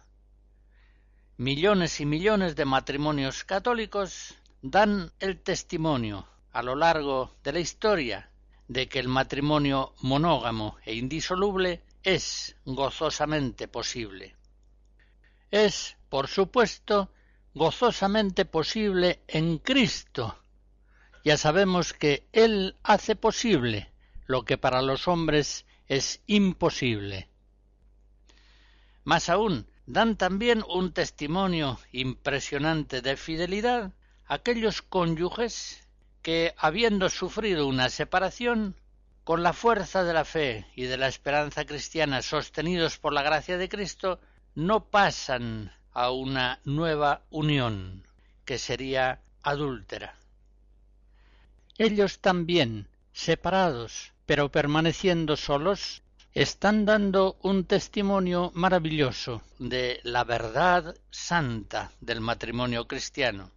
Millones 1.38 2.02
y 2.02 2.08
millones 2.08 2.56
de 2.56 2.66
matrimonios 2.66 3.44
católicos 3.44 4.36
dan 4.62 5.12
el 5.20 5.40
testimonio 5.42 6.28
a 6.52 6.64
lo 6.64 6.76
largo 6.76 7.36
de 7.44 7.54
la 7.54 7.60
historia 7.60 8.30
de 8.68 8.90
que 8.90 9.00
el 9.00 9.08
matrimonio 9.08 9.94
monógamo 10.02 10.78
e 10.86 10.96
indisoluble 10.96 11.82
es 12.04 12.56
gozosamente 12.66 13.68
posible. 13.68 14.36
Es, 15.52 15.98
por 16.10 16.28
supuesto, 16.28 17.10
gozosamente 17.54 18.46
posible 18.46 19.22
en 19.28 19.58
Cristo. 19.60 20.38
Ya 21.24 21.38
sabemos 21.38 21.94
que 21.94 22.28
Él 22.34 22.76
hace 22.84 23.16
posible 23.16 23.92
lo 24.26 24.44
que 24.44 24.58
para 24.58 24.82
los 24.82 25.08
hombres 25.08 25.66
es 25.88 26.22
imposible. 26.28 27.30
Más 29.04 29.30
aún, 29.30 29.68
dan 29.86 30.18
también 30.18 30.64
un 30.68 30.92
testimonio 30.92 31.80
impresionante 31.94 33.02
de 33.02 33.16
fidelidad 33.16 33.94
aquellos 34.28 34.82
cónyuges 34.82 35.88
que, 36.22 36.54
habiendo 36.58 37.10
sufrido 37.10 37.68
una 37.68 37.90
separación, 37.90 38.76
con 39.24 39.44
la 39.44 39.54
fuerza 39.54 40.04
de 40.04 40.14
la 40.14 40.24
fe 40.24 40.66
y 40.76 40.84
de 40.84 40.98
la 40.98 41.08
esperanza 41.08 41.66
cristiana 41.66 42.22
sostenidos 42.22 42.98
por 42.98 43.12
la 43.12 43.24
gracia 43.24 43.58
de 43.58 43.68
Cristo, 43.68 44.20
no 44.56 44.86
pasan 44.86 45.72
a 45.92 46.12
una 46.12 46.60
nueva 46.64 47.24
unión, 47.30 48.08
que 48.46 48.58
sería 48.58 49.20
adúltera. 49.44 50.16
Ellos 51.78 52.20
también, 52.20 52.88
separados, 53.14 54.14
pero 54.26 54.50
permaneciendo 54.50 55.36
solos, 55.36 56.02
están 56.34 56.86
dando 56.86 57.38
un 57.42 57.66
testimonio 57.66 58.52
maravilloso 58.54 59.42
de 59.60 60.00
la 60.04 60.24
verdad 60.24 60.96
santa 61.10 61.92
del 62.00 62.22
matrimonio 62.22 62.88
cristiano. 62.88 63.52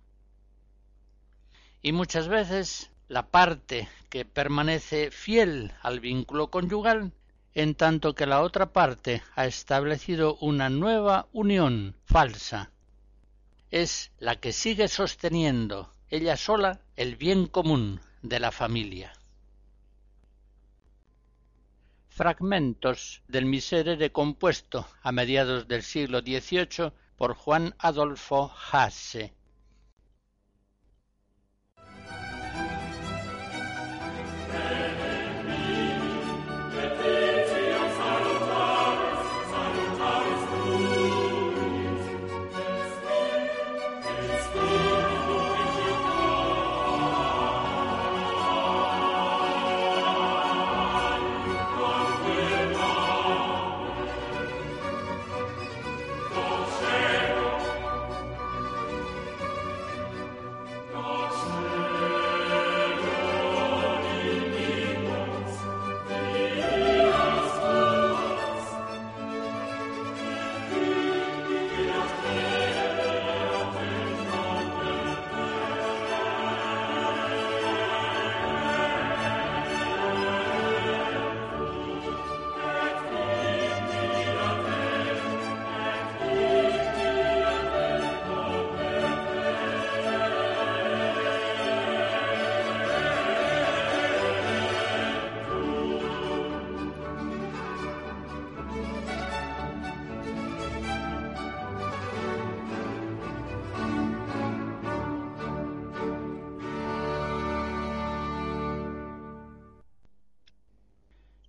Y 1.82 1.92
muchas 1.92 2.28
veces 2.28 2.90
la 3.08 3.26
parte 3.28 3.88
que 4.08 4.24
permanece 4.24 5.10
fiel 5.10 5.72
al 5.82 6.00
vínculo 6.00 6.50
conyugal 6.50 7.12
en 7.54 7.74
tanto 7.74 8.14
que 8.14 8.26
la 8.26 8.42
otra 8.42 8.72
parte 8.72 9.22
ha 9.34 9.46
establecido 9.46 10.36
una 10.36 10.68
nueva 10.68 11.28
unión 11.32 11.96
falsa. 12.04 12.70
Es 13.70 14.12
la 14.18 14.36
que 14.36 14.52
sigue 14.52 14.88
sosteniendo 14.88 15.92
ella 16.10 16.36
sola 16.36 16.80
el 16.96 17.16
bien 17.16 17.46
común 17.46 18.00
de 18.22 18.40
la 18.40 18.50
familia. 18.50 19.12
Fragmentos 22.08 23.22
del 23.28 23.46
Miserere 23.46 24.12
compuesto 24.12 24.86
a 25.02 25.12
mediados 25.12 25.66
del 25.68 25.82
siglo 25.82 26.20
XVIII 26.20 26.92
por 27.16 27.34
Juan 27.34 27.74
Adolfo 27.78 28.52
Hasse. 28.70 29.32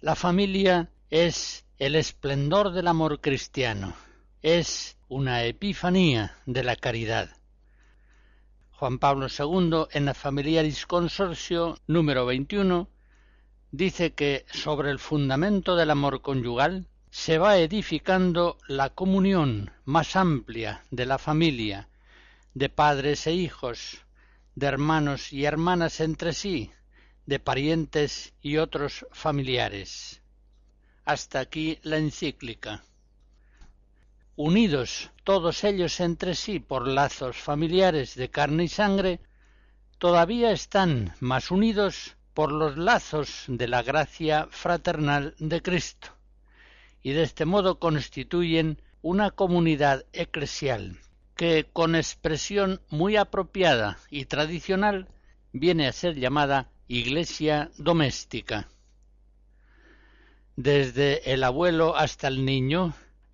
La 0.01 0.15
familia 0.15 0.89
es 1.11 1.63
el 1.77 1.95
esplendor 1.95 2.71
del 2.71 2.87
amor 2.87 3.21
cristiano, 3.21 3.93
es 4.41 4.97
una 5.09 5.43
epifanía 5.43 6.37
de 6.47 6.63
la 6.63 6.75
caridad. 6.75 7.29
Juan 8.71 8.97
Pablo 8.97 9.27
II, 9.27 9.85
en 9.91 10.05
la 10.05 10.15
Familiaris 10.15 10.87
Consorcio 10.87 11.77
número 11.85 12.25
21, 12.25 12.89
dice 13.69 14.15
que 14.15 14.43
sobre 14.51 14.89
el 14.89 14.97
fundamento 14.97 15.75
del 15.75 15.91
amor 15.91 16.23
conyugal 16.23 16.87
se 17.11 17.37
va 17.37 17.59
edificando 17.59 18.57
la 18.67 18.89
comunión 18.89 19.69
más 19.85 20.15
amplia 20.15 20.83
de 20.89 21.05
la 21.05 21.19
familia, 21.19 21.89
de 22.55 22.69
padres 22.69 23.27
e 23.27 23.33
hijos, 23.33 24.03
de 24.55 24.65
hermanos 24.65 25.31
y 25.31 25.45
hermanas 25.45 25.99
entre 25.99 26.33
sí, 26.33 26.71
de 27.31 27.39
parientes 27.39 28.33
y 28.41 28.57
otros 28.57 29.05
familiares. 29.13 30.21
Hasta 31.05 31.39
aquí 31.39 31.79
la 31.81 31.95
encíclica. 31.95 32.83
Unidos 34.35 35.11
todos 35.23 35.63
ellos 35.63 36.01
entre 36.01 36.35
sí 36.35 36.59
por 36.59 36.89
lazos 36.89 37.37
familiares 37.37 38.15
de 38.15 38.29
carne 38.29 38.65
y 38.65 38.67
sangre, 38.67 39.21
todavía 39.97 40.51
están 40.51 41.15
más 41.21 41.51
unidos 41.51 42.17
por 42.33 42.51
los 42.51 42.75
lazos 42.75 43.45
de 43.47 43.69
la 43.69 43.81
gracia 43.81 44.49
fraternal 44.51 45.33
de 45.39 45.61
Cristo, 45.61 46.09
y 47.01 47.13
de 47.13 47.23
este 47.23 47.45
modo 47.45 47.79
constituyen 47.79 48.81
una 49.01 49.31
comunidad 49.31 50.05
eclesial 50.11 50.99
que, 51.37 51.65
con 51.71 51.95
expresión 51.95 52.81
muy 52.89 53.15
apropiada 53.15 53.99
y 54.09 54.25
tradicional, 54.25 55.07
viene 55.53 55.87
a 55.87 55.93
ser 55.93 56.15
llamada 56.15 56.67
Iglesia 56.93 57.71
doméstica. 57.77 58.67
Desde 60.57 61.31
el 61.31 61.45
abuelo 61.45 61.95
hasta 61.95 62.27
el 62.27 62.43
niño, 62.43 62.93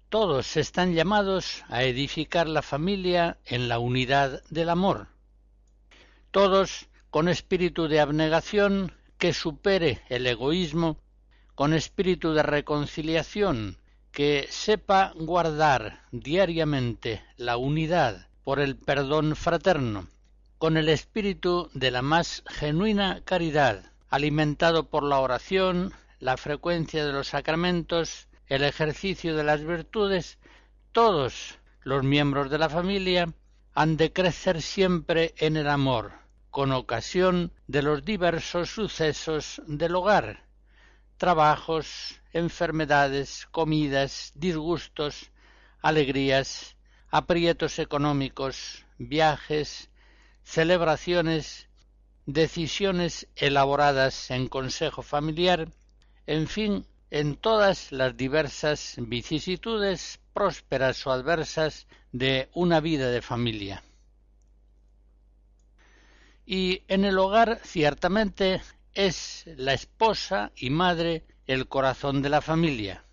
todos 0.09 0.57
están 0.57 0.93
llamados 0.93 1.63
a 1.67 1.81
edificar 1.81 2.47
la 2.47 2.61
familia 2.61 3.39
en 3.45 3.67
la 3.67 3.79
unidad 3.79 4.43
del 4.51 4.69
amor. 4.69 5.07
Todos 6.29 6.85
con 7.09 7.29
espíritu 7.29 7.87
de 7.87 7.99
abnegación 7.99 8.91
que 9.17 9.33
supere 9.33 10.01
el 10.07 10.27
egoísmo, 10.27 10.99
con 11.55 11.73
espíritu 11.73 12.33
de 12.33 12.43
reconciliación, 12.43 13.79
que 14.11 14.45
sepa 14.51 15.13
guardar 15.15 16.03
diariamente 16.11 17.23
la 17.37 17.57
unidad 17.57 18.27
por 18.43 18.59
el 18.59 18.75
perdón 18.75 19.35
fraterno, 19.35 20.07
con 20.57 20.75
el 20.75 20.89
espíritu 20.89 21.69
de 21.73 21.91
la 21.91 22.01
más 22.01 22.43
genuina 22.47 23.21
caridad, 23.25 23.91
alimentado 24.09 24.89
por 24.89 25.03
la 25.03 25.19
oración, 25.19 25.93
la 26.19 26.35
frecuencia 26.35 27.05
de 27.05 27.13
los 27.13 27.27
sacramentos, 27.27 28.27
el 28.47 28.63
ejercicio 28.63 29.35
de 29.35 29.43
las 29.43 29.63
virtudes, 29.63 30.39
todos 30.91 31.59
los 31.81 32.03
miembros 32.03 32.49
de 32.49 32.57
la 32.57 32.69
familia 32.69 33.33
han 33.75 33.97
de 33.97 34.11
crecer 34.11 34.63
siempre 34.63 35.35
en 35.37 35.57
el 35.57 35.67
amor, 35.67 36.13
con 36.49 36.71
ocasión 36.71 37.51
de 37.67 37.83
los 37.83 38.03
diversos 38.03 38.71
sucesos 38.71 39.61
del 39.67 39.95
hogar, 39.95 40.47
trabajos, 41.17 42.19
enfermedades, 42.33 43.47
comidas, 43.51 44.31
disgustos, 44.33 45.29
alegrías, 45.81 46.75
aprietos 47.11 47.77
económicos, 47.77 48.85
viajes, 48.97 49.91
celebraciones, 50.47 51.67
decisiones 52.25 53.27
elaboradas 53.35 54.31
en 54.31 54.47
consejo 54.47 55.01
familiar, 55.01 55.67
en 56.25 56.47
fin, 56.47 56.85
en 57.11 57.35
todas 57.35 57.91
las 57.91 58.15
diversas 58.15 58.95
vicisitudes, 58.97 60.21
prósperas 60.33 61.05
o 61.05 61.11
adversas, 61.11 61.85
de 62.13 62.49
una 62.53 62.79
vida 62.79 63.11
de 63.11 63.21
familia. 63.21 63.83
Y 66.45 66.81
en 66.87 67.03
el 67.03 67.19
hogar 67.19 67.59
ciertamente 67.65 68.61
es 68.93 69.43
la 69.57 69.73
esposa 69.73 70.53
y 70.55 70.69
madre 70.69 71.25
el 71.45 71.67
corazón 71.67 72.21
de 72.21 72.29
la 72.29 72.41
familia. 72.41 73.03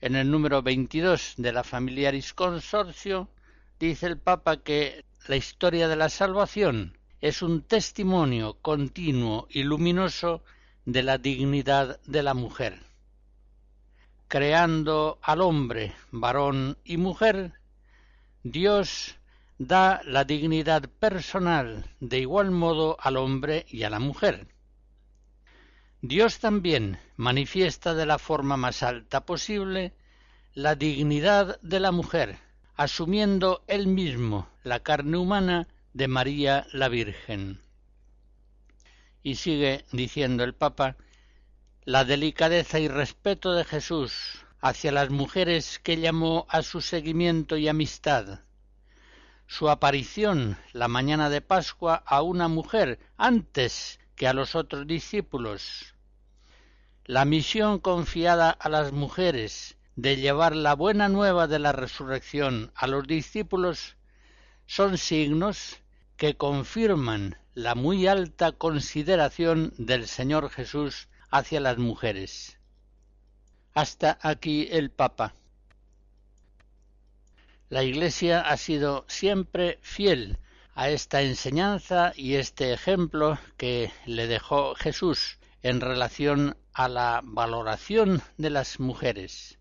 En 0.00 0.16
el 0.16 0.28
número 0.32 0.62
22 0.62 1.34
de 1.36 1.52
la 1.52 1.62
Familiaris 1.62 2.34
Consorcio 2.34 3.30
dice 3.78 4.06
el 4.06 4.18
Papa 4.18 4.56
que 4.62 5.04
la 5.26 5.36
historia 5.36 5.88
de 5.88 5.96
la 5.96 6.08
salvación 6.08 6.96
es 7.20 7.42
un 7.42 7.62
testimonio 7.62 8.58
continuo 8.62 9.46
y 9.50 9.64
luminoso 9.64 10.42
de 10.84 11.02
la 11.02 11.18
dignidad 11.18 12.00
de 12.04 12.22
la 12.22 12.34
mujer. 12.34 12.80
Creando 14.28 15.18
al 15.22 15.40
hombre, 15.40 15.94
varón 16.10 16.78
y 16.84 16.96
mujer, 16.96 17.54
Dios 18.42 19.16
da 19.58 20.00
la 20.04 20.24
dignidad 20.24 20.88
personal 21.00 21.84
de 22.00 22.20
igual 22.20 22.50
modo 22.50 22.96
al 23.00 23.16
hombre 23.16 23.66
y 23.68 23.82
a 23.82 23.90
la 23.90 23.98
mujer. 23.98 24.46
Dios 26.00 26.38
también 26.38 26.98
manifiesta 27.16 27.94
de 27.94 28.06
la 28.06 28.18
forma 28.18 28.56
más 28.56 28.84
alta 28.84 29.26
posible 29.26 29.92
la 30.54 30.76
dignidad 30.76 31.60
de 31.60 31.80
la 31.80 31.90
mujer, 31.90 32.38
asumiendo 32.78 33.64
él 33.66 33.88
mismo 33.88 34.48
la 34.62 34.78
carne 34.84 35.16
humana 35.18 35.66
de 35.94 36.06
María 36.06 36.64
la 36.72 36.88
Virgen. 36.88 37.60
Y 39.24 39.34
sigue 39.34 39.84
diciendo 39.90 40.44
el 40.44 40.54
Papa, 40.54 40.96
la 41.84 42.04
delicadeza 42.04 42.78
y 42.78 42.86
respeto 42.86 43.52
de 43.54 43.64
Jesús 43.64 44.46
hacia 44.60 44.92
las 44.92 45.10
mujeres 45.10 45.80
que 45.80 45.96
llamó 45.96 46.46
a 46.48 46.62
su 46.62 46.80
seguimiento 46.80 47.56
y 47.56 47.66
amistad, 47.66 48.42
su 49.48 49.68
aparición 49.68 50.56
la 50.72 50.86
mañana 50.86 51.30
de 51.30 51.40
Pascua 51.40 52.04
a 52.06 52.22
una 52.22 52.46
mujer 52.46 53.00
antes 53.16 53.98
que 54.14 54.28
a 54.28 54.32
los 54.32 54.54
otros 54.54 54.86
discípulos, 54.86 55.96
la 57.06 57.24
misión 57.24 57.80
confiada 57.80 58.50
a 58.50 58.68
las 58.68 58.92
mujeres 58.92 59.77
de 59.98 60.14
llevar 60.14 60.54
la 60.54 60.76
buena 60.76 61.08
nueva 61.08 61.48
de 61.48 61.58
la 61.58 61.72
resurrección 61.72 62.70
a 62.76 62.86
los 62.86 63.04
discípulos 63.08 63.96
son 64.64 64.96
signos 64.96 65.82
que 66.16 66.36
confirman 66.36 67.36
la 67.54 67.74
muy 67.74 68.06
alta 68.06 68.52
consideración 68.52 69.74
del 69.76 70.06
Señor 70.06 70.50
Jesús 70.50 71.08
hacia 71.32 71.58
las 71.58 71.78
mujeres. 71.78 72.60
Hasta 73.74 74.20
aquí 74.22 74.68
el 74.70 74.92
Papa. 74.92 75.34
La 77.68 77.82
Iglesia 77.82 78.42
ha 78.42 78.56
sido 78.56 79.04
siempre 79.08 79.80
fiel 79.82 80.38
a 80.76 80.90
esta 80.90 81.22
enseñanza 81.22 82.12
y 82.14 82.36
este 82.36 82.72
ejemplo 82.72 83.36
que 83.56 83.90
le 84.06 84.28
dejó 84.28 84.76
Jesús 84.76 85.40
en 85.64 85.80
relación 85.80 86.56
a 86.72 86.86
la 86.86 87.20
valoración 87.24 88.22
de 88.36 88.50
las 88.50 88.78
mujeres. 88.78 89.57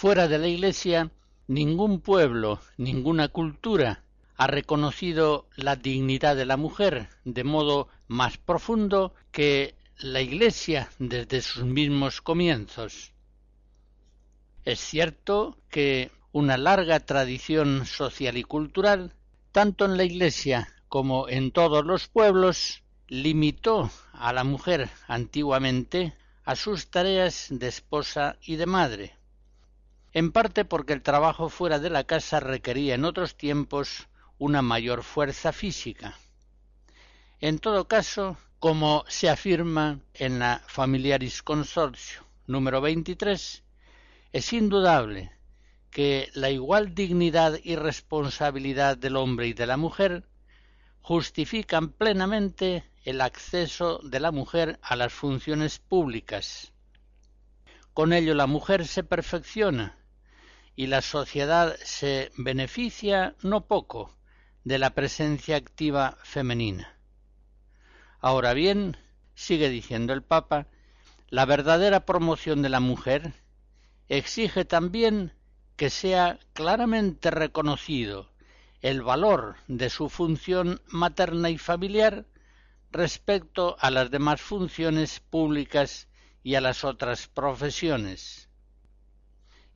Fuera 0.00 0.28
de 0.28 0.38
la 0.38 0.46
Iglesia, 0.46 1.10
ningún 1.48 2.00
pueblo, 2.00 2.60
ninguna 2.76 3.26
cultura 3.26 4.04
ha 4.36 4.46
reconocido 4.46 5.48
la 5.56 5.74
dignidad 5.74 6.36
de 6.36 6.46
la 6.46 6.56
mujer 6.56 7.08
de 7.24 7.42
modo 7.42 7.88
más 8.06 8.38
profundo 8.38 9.12
que 9.32 9.74
la 9.98 10.20
Iglesia 10.20 10.88
desde 11.00 11.40
sus 11.40 11.64
mismos 11.64 12.22
comienzos. 12.22 13.12
Es 14.64 14.78
cierto 14.78 15.58
que 15.68 16.12
una 16.30 16.58
larga 16.58 17.00
tradición 17.00 17.84
social 17.84 18.36
y 18.36 18.44
cultural, 18.44 19.14
tanto 19.50 19.84
en 19.84 19.96
la 19.96 20.04
Iglesia 20.04 20.76
como 20.86 21.28
en 21.28 21.50
todos 21.50 21.84
los 21.84 22.06
pueblos, 22.06 22.84
limitó 23.08 23.90
a 24.12 24.32
la 24.32 24.44
mujer 24.44 24.90
antiguamente 25.08 26.14
a 26.44 26.54
sus 26.54 26.88
tareas 26.88 27.48
de 27.50 27.66
esposa 27.66 28.36
y 28.40 28.54
de 28.54 28.66
madre 28.66 29.17
en 30.12 30.32
parte 30.32 30.64
porque 30.64 30.92
el 30.92 31.02
trabajo 31.02 31.48
fuera 31.48 31.78
de 31.78 31.90
la 31.90 32.04
casa 32.04 32.40
requería 32.40 32.94
en 32.94 33.04
otros 33.04 33.36
tiempos 33.36 34.08
una 34.38 34.62
mayor 34.62 35.02
fuerza 35.02 35.52
física. 35.52 36.18
En 37.40 37.58
todo 37.58 37.86
caso, 37.86 38.36
como 38.58 39.04
se 39.08 39.28
afirma 39.28 40.00
en 40.14 40.38
la 40.38 40.62
Familiaris 40.66 41.42
Consortio 41.42 42.24
número 42.46 42.80
23, 42.80 43.62
es 44.32 44.52
indudable 44.52 45.32
que 45.90 46.30
la 46.34 46.50
igual 46.50 46.94
dignidad 46.94 47.58
y 47.62 47.76
responsabilidad 47.76 48.96
del 48.96 49.16
hombre 49.16 49.48
y 49.48 49.52
de 49.52 49.66
la 49.66 49.76
mujer 49.76 50.24
justifican 51.00 51.90
plenamente 51.90 52.84
el 53.04 53.20
acceso 53.20 54.00
de 54.02 54.20
la 54.20 54.30
mujer 54.30 54.78
a 54.82 54.96
las 54.96 55.12
funciones 55.12 55.78
públicas. 55.78 56.72
Con 57.94 58.12
ello 58.12 58.34
la 58.34 58.46
mujer 58.46 58.86
se 58.86 59.04
perfecciona 59.04 59.98
y 60.76 60.86
la 60.86 61.02
sociedad 61.02 61.76
se 61.82 62.30
beneficia 62.36 63.34
no 63.42 63.66
poco 63.66 64.16
de 64.64 64.78
la 64.78 64.90
presencia 64.90 65.56
activa 65.56 66.18
femenina. 66.22 66.96
Ahora 68.20 68.54
bien, 68.54 68.96
sigue 69.34 69.68
diciendo 69.68 70.12
el 70.12 70.22
Papa, 70.22 70.66
la 71.28 71.44
verdadera 71.44 72.06
promoción 72.06 72.62
de 72.62 72.68
la 72.68 72.80
mujer 72.80 73.32
exige 74.08 74.64
también 74.64 75.32
que 75.76 75.90
sea 75.90 76.38
claramente 76.54 77.30
reconocido 77.30 78.32
el 78.80 79.02
valor 79.02 79.56
de 79.68 79.90
su 79.90 80.08
función 80.08 80.80
materna 80.86 81.50
y 81.50 81.58
familiar 81.58 82.26
respecto 82.90 83.76
a 83.80 83.90
las 83.90 84.10
demás 84.10 84.40
funciones 84.40 85.20
públicas 85.20 86.07
y 86.48 86.54
a 86.54 86.62
las 86.62 86.82
otras 86.82 87.26
profesiones 87.26 88.48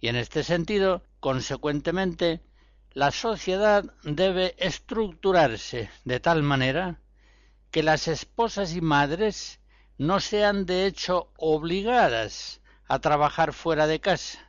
y 0.00 0.08
en 0.08 0.16
este 0.16 0.42
sentido, 0.42 1.02
consecuentemente, 1.20 2.40
la 2.94 3.10
sociedad 3.10 3.84
debe 4.04 4.54
estructurarse 4.56 5.90
de 6.06 6.18
tal 6.18 6.42
manera 6.42 6.98
que 7.70 7.82
las 7.82 8.08
esposas 8.08 8.74
y 8.74 8.80
madres 8.80 9.60
no 9.98 10.18
sean 10.18 10.64
de 10.64 10.86
hecho 10.86 11.30
obligadas 11.36 12.62
a 12.88 13.00
trabajar 13.00 13.52
fuera 13.52 13.86
de 13.86 14.00
casa 14.00 14.40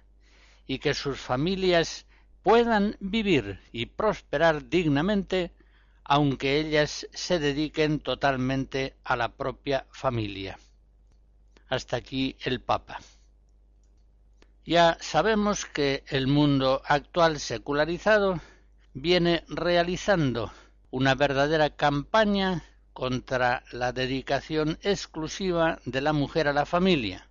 y 0.65 0.79
que 0.79 0.93
sus 0.93 1.19
familias 1.19 2.05
puedan 2.41 2.95
vivir 3.01 3.59
y 3.73 3.87
prosperar 3.87 4.69
dignamente 4.69 5.51
aunque 6.05 6.57
ellas 6.57 7.05
se 7.13 7.37
dediquen 7.37 7.99
totalmente 7.99 8.95
a 9.03 9.17
la 9.17 9.27
propia 9.27 9.85
familia. 9.91 10.57
Hasta 11.73 11.97
aquí 11.97 12.37
el 12.43 12.61
Papa. 12.61 12.99
Ya 14.63 14.95
sabemos 15.01 15.65
que 15.65 16.03
el 16.07 16.27
mundo 16.27 16.83
actual 16.85 17.39
secularizado 17.39 18.39
viene 18.93 19.43
realizando 19.47 20.51
una 20.91 21.15
verdadera 21.15 21.71
campaña 21.71 22.63
contra 22.93 23.63
la 23.71 23.91
dedicación 23.91 24.77
exclusiva 24.83 25.79
de 25.85 26.01
la 26.01 26.13
mujer 26.13 26.47
a 26.47 26.53
la 26.53 26.67
familia, 26.67 27.27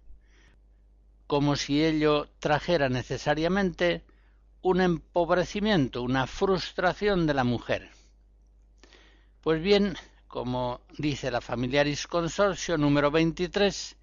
como 1.28 1.54
si 1.54 1.84
ello 1.84 2.28
trajera 2.40 2.88
necesariamente 2.88 4.04
un 4.60 4.80
empobrecimiento, 4.80 6.02
una 6.02 6.26
frustración 6.26 7.28
de 7.28 7.34
la 7.34 7.44
mujer. 7.44 7.90
Pues 9.40 9.62
bien, 9.62 9.96
como 10.26 10.80
dice 10.98 11.30
la 11.30 11.40
Familiaris 11.40 12.08
Consorcio 12.08 12.76
número 12.76 13.12
23, 13.12 13.96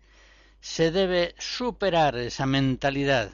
se 0.62 0.92
debe 0.92 1.36
superar 1.38 2.18
esa 2.18 2.46
mentalidad, 2.46 3.32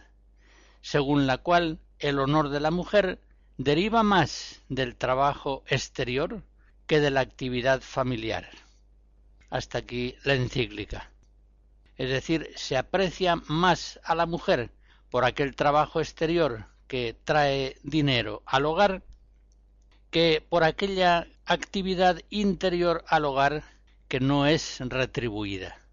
según 0.81 1.27
la 1.27 1.37
cual 1.39 1.79
el 1.99 2.19
honor 2.19 2.49
de 2.49 2.59
la 2.59 2.71
mujer 2.71 3.19
deriva 3.57 4.03
más 4.03 4.61
del 4.69 4.95
trabajo 4.95 5.63
exterior 5.67 6.43
que 6.87 6.99
de 6.99 7.11
la 7.11 7.21
actividad 7.21 7.81
familiar. 7.81 8.49
Hasta 9.49 9.79
aquí 9.79 10.15
la 10.23 10.33
encíclica. 10.33 11.09
Es 11.97 12.09
decir, 12.09 12.51
se 12.55 12.77
aprecia 12.77 13.37
más 13.47 13.99
a 14.03 14.15
la 14.15 14.25
mujer 14.25 14.71
por 15.09 15.23
aquel 15.23 15.55
trabajo 15.55 16.01
exterior 16.01 16.65
que 16.87 17.15
trae 17.23 17.77
dinero 17.83 18.43
al 18.45 18.65
hogar 18.65 19.01
que 20.11 20.45
por 20.47 20.63
aquella 20.63 21.27
actividad 21.45 22.21
interior 22.29 23.03
al 23.07 23.25
hogar 23.25 23.63
que 24.07 24.19
no 24.19 24.45
es 24.45 24.79
retribuida. 24.79 25.84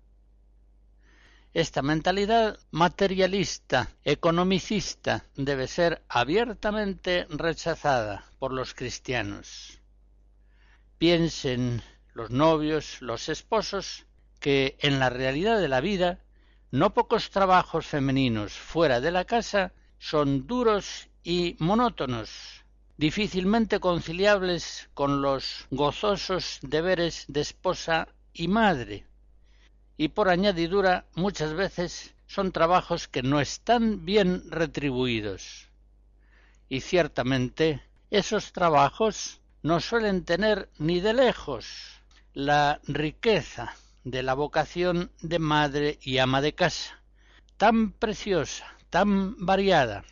Esta 1.54 1.82
mentalidad 1.82 2.58
materialista, 2.70 3.90
economicista, 4.04 5.26
debe 5.36 5.68
ser 5.68 6.02
abiertamente 6.08 7.26
rechazada 7.28 8.24
por 8.38 8.54
los 8.54 8.72
cristianos. 8.72 9.78
Piensen 10.96 11.82
los 12.14 12.30
novios, 12.30 13.02
los 13.02 13.28
esposos, 13.28 14.06
que 14.40 14.78
en 14.80 14.98
la 14.98 15.10
realidad 15.10 15.60
de 15.60 15.68
la 15.68 15.82
vida 15.82 16.20
no 16.70 16.94
pocos 16.94 17.28
trabajos 17.28 17.84
femeninos 17.84 18.54
fuera 18.54 19.02
de 19.02 19.10
la 19.10 19.26
casa 19.26 19.74
son 19.98 20.46
duros 20.46 21.10
y 21.22 21.56
monótonos, 21.58 22.64
difícilmente 22.96 23.78
conciliables 23.78 24.88
con 24.94 25.20
los 25.20 25.66
gozosos 25.70 26.60
deberes 26.62 27.26
de 27.28 27.42
esposa 27.42 28.08
y 28.32 28.48
madre, 28.48 29.06
y 29.96 30.08
por 30.08 30.28
añadidura 30.28 31.06
muchas 31.14 31.54
veces 31.54 32.14
son 32.26 32.52
trabajos 32.52 33.08
que 33.08 33.22
no 33.22 33.40
están 33.40 34.04
bien 34.04 34.50
retribuidos. 34.50 35.68
Y 36.68 36.80
ciertamente 36.80 37.82
esos 38.10 38.52
trabajos 38.52 39.40
no 39.62 39.80
suelen 39.80 40.24
tener 40.24 40.70
ni 40.78 41.00
de 41.00 41.14
lejos 41.14 42.00
la 42.34 42.80
riqueza 42.84 43.74
de 44.04 44.22
la 44.22 44.34
vocación 44.34 45.12
de 45.20 45.38
madre 45.38 45.98
y 46.02 46.18
ama 46.18 46.40
de 46.40 46.54
casa, 46.54 47.00
tan 47.56 47.92
preciosa, 47.92 48.66
tan 48.90 49.36
variada. 49.44 50.04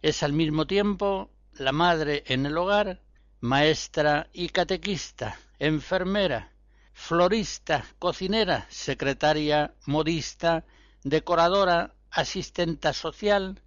Es 0.00 0.22
al 0.22 0.32
mismo 0.32 0.66
tiempo 0.66 1.30
la 1.54 1.72
madre 1.72 2.24
en 2.26 2.46
el 2.46 2.56
hogar, 2.56 3.00
maestra 3.40 4.28
y 4.32 4.48
catequista, 4.48 5.38
enfermera, 5.58 6.51
florista, 6.92 7.84
cocinera, 7.98 8.66
secretaria, 8.70 9.74
modista, 9.86 10.64
decoradora, 11.02 11.94
asistenta 12.10 12.92
social, 12.92 13.62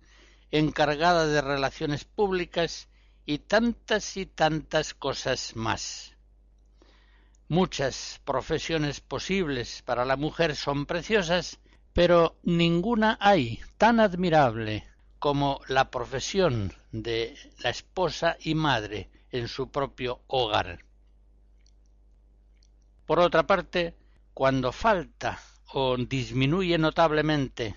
encargada 0.52 1.28
de 1.28 1.42
relaciones 1.42 2.06
públicas 2.06 2.88
y 3.26 3.40
tantas 3.40 4.18
y 4.18 4.26
tantas 4.26 4.94
cosas 4.94 5.56
más. 5.56 6.14
Muchas 7.48 8.22
profesiones 8.26 9.02
posibles 9.02 9.82
para 9.84 10.06
la 10.06 10.16
mujer 10.16 10.56
son 10.56 10.86
preciosas, 10.86 11.60
pero 11.94 12.38
ninguna 12.44 13.18
hay 13.20 13.62
tan 13.78 14.00
admirable 14.00 14.88
como 15.20 15.62
la 15.68 15.90
profesión 15.90 16.74
de 16.92 17.36
la 17.60 17.70
esposa 17.70 18.38
y 18.40 18.56
madre 18.56 19.10
en 19.32 19.48
su 19.48 19.72
propio 19.72 20.22
hogar. 20.28 20.85
Por 23.06 23.20
otra 23.20 23.44
parte, 23.46 23.96
cuando 24.34 24.72
falta 24.72 25.40
o 25.74 25.96
disminuye 25.98 26.78
notablemente 26.78 27.76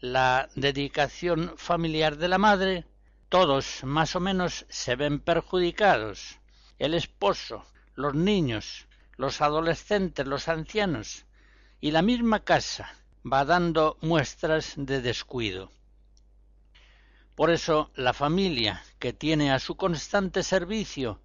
la 0.00 0.48
dedicación 0.54 1.54
familiar 1.56 2.16
de 2.16 2.28
la 2.28 2.38
madre, 2.38 2.86
todos 3.28 3.84
más 3.84 4.16
o 4.16 4.20
menos 4.20 4.66
se 4.68 4.96
ven 4.96 5.20
perjudicados. 5.20 6.38
El 6.78 6.94
esposo, 6.94 7.66
los 7.94 8.14
niños, 8.14 8.86
los 9.16 9.40
adolescentes, 9.40 10.26
los 10.26 10.48
ancianos 10.48 11.26
y 11.80 11.90
la 11.90 12.02
misma 12.02 12.44
casa 12.44 12.94
va 13.30 13.44
dando 13.44 13.98
muestras 14.00 14.74
de 14.76 15.02
descuido. 15.02 15.70
Por 17.34 17.50
eso 17.50 17.90
la 17.94 18.12
familia 18.12 18.82
que 18.98 19.12
tiene 19.12 19.52
a 19.52 19.58
su 19.58 19.76
constante 19.76 20.42
servicio 20.42 21.20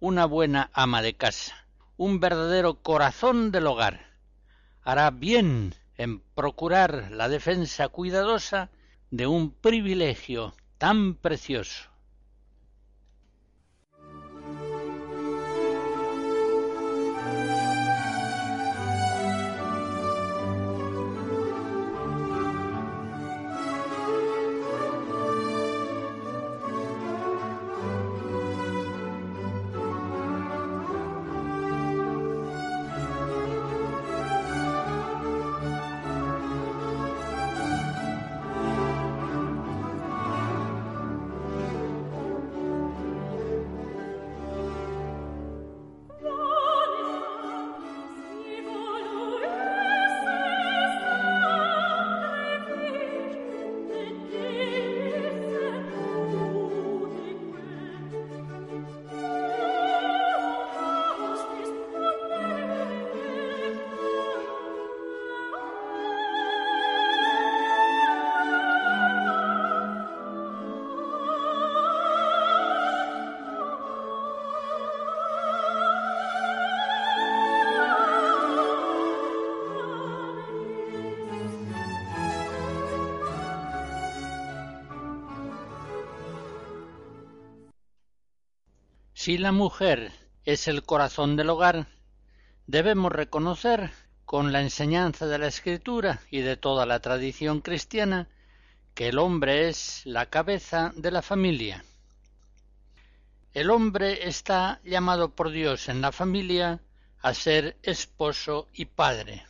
una 0.00 0.24
buena 0.24 0.70
ama 0.72 1.02
de 1.02 1.14
casa, 1.14 1.66
un 2.00 2.18
verdadero 2.18 2.76
corazón 2.76 3.52
del 3.52 3.66
hogar. 3.66 4.00
Hará 4.80 5.10
bien 5.10 5.74
en 5.98 6.20
procurar 6.20 7.10
la 7.10 7.28
defensa 7.28 7.88
cuidadosa 7.88 8.70
de 9.10 9.26
un 9.26 9.50
privilegio 9.50 10.54
tan 10.78 11.14
precioso. 11.14 11.89
La 89.38 89.52
mujer 89.52 90.12
es 90.44 90.66
el 90.66 90.82
corazón 90.82 91.36
del 91.36 91.50
hogar, 91.50 91.86
debemos 92.66 93.12
reconocer, 93.12 93.92
con 94.24 94.52
la 94.52 94.60
enseñanza 94.60 95.26
de 95.26 95.38
la 95.38 95.46
Escritura 95.46 96.20
y 96.30 96.40
de 96.40 96.56
toda 96.56 96.86
la 96.86 97.00
tradición 97.00 97.60
cristiana, 97.60 98.28
que 98.94 99.08
el 99.08 99.18
hombre 99.18 99.68
es 99.68 100.02
la 100.04 100.26
cabeza 100.26 100.92
de 100.96 101.10
la 101.10 101.22
familia. 101.22 101.84
El 103.52 103.70
hombre 103.70 104.28
está 104.28 104.80
llamado 104.84 105.34
por 105.34 105.50
Dios 105.50 105.88
en 105.88 106.00
la 106.00 106.12
familia 106.12 106.80
a 107.22 107.34
ser 107.34 107.76
esposo 107.82 108.68
y 108.72 108.84
padre. 108.84 109.44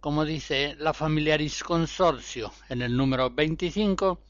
Como 0.00 0.24
dice 0.24 0.76
la 0.78 0.94
Familiaris 0.94 1.62
Consorcio 1.62 2.52
en 2.68 2.82
el 2.82 2.96
número 2.96 3.30
25, 3.30 4.20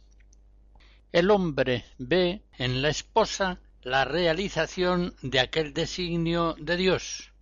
el 1.13 1.31
hombre 1.31 1.85
ve 1.99 2.43
en 2.59 2.83
la 2.83 2.91
esposa 2.91 3.59
la 3.83 4.05
realización 4.05 5.15
de 5.23 5.41
aquel 5.41 5.73
designio 5.73 6.55
de 6.59 6.77
Dios. 6.77 7.33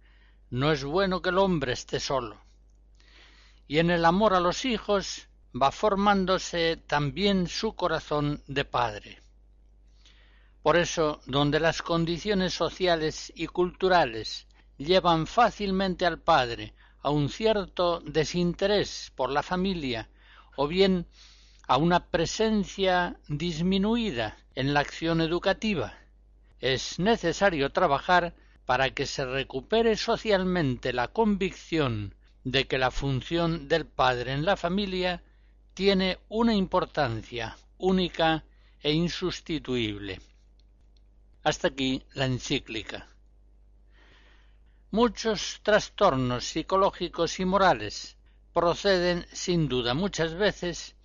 No 0.50 0.70
es 0.70 0.84
bueno 0.84 1.22
que 1.22 1.30
el 1.30 1.38
hombre 1.38 1.72
esté 1.72 1.98
solo. 1.98 2.40
Y 3.66 3.78
en 3.78 3.90
el 3.90 4.04
amor 4.04 4.34
a 4.34 4.40
los 4.40 4.64
hijos 4.64 5.28
va 5.60 5.72
formándose 5.72 6.76
también 6.76 7.48
su 7.48 7.74
corazón 7.74 8.42
de 8.46 8.64
padre. 8.64 9.18
Por 10.62 10.76
eso, 10.76 11.20
donde 11.26 11.58
las 11.58 11.80
condiciones 11.80 12.52
sociales 12.52 13.32
y 13.34 13.46
culturales 13.46 14.46
llevan 14.76 15.26
fácilmente 15.26 16.04
al 16.04 16.20
padre 16.20 16.74
a 17.00 17.10
un 17.10 17.28
cierto 17.28 18.00
desinterés 18.00 19.12
por 19.14 19.30
la 19.30 19.42
familia 19.42 20.10
o 20.56 20.68
bien 20.68 21.06
a 21.66 21.76
una 21.76 22.06
presencia 22.06 23.18
disminuida 23.28 24.36
en 24.54 24.74
la 24.74 24.80
acción 24.80 25.20
educativa, 25.20 25.94
es 26.74 26.98
necesario 26.98 27.70
trabajar 27.70 28.34
para 28.64 28.90
que 28.90 29.06
se 29.06 29.24
recupere 29.24 29.96
socialmente 29.96 30.92
la 30.92 31.08
convicción 31.08 32.14
de 32.42 32.66
que 32.66 32.78
la 32.78 32.90
función 32.90 33.68
del 33.68 33.86
padre 33.86 34.32
en 34.32 34.44
la 34.44 34.56
familia 34.56 35.22
tiene 35.74 36.18
una 36.28 36.54
importancia 36.54 37.56
única 37.78 38.44
e 38.82 38.92
insustituible. 38.92 40.20
Hasta 41.44 41.68
aquí 41.68 42.02
la 42.14 42.26
encíclica. 42.26 43.06
Muchos 44.90 45.60
trastornos 45.62 46.44
psicológicos 46.46 47.38
y 47.38 47.44
morales 47.44 48.16
proceden 48.52 49.24
sin 49.32 49.68
duda 49.68 49.94
muchas 49.94 50.34
veces 50.34 50.96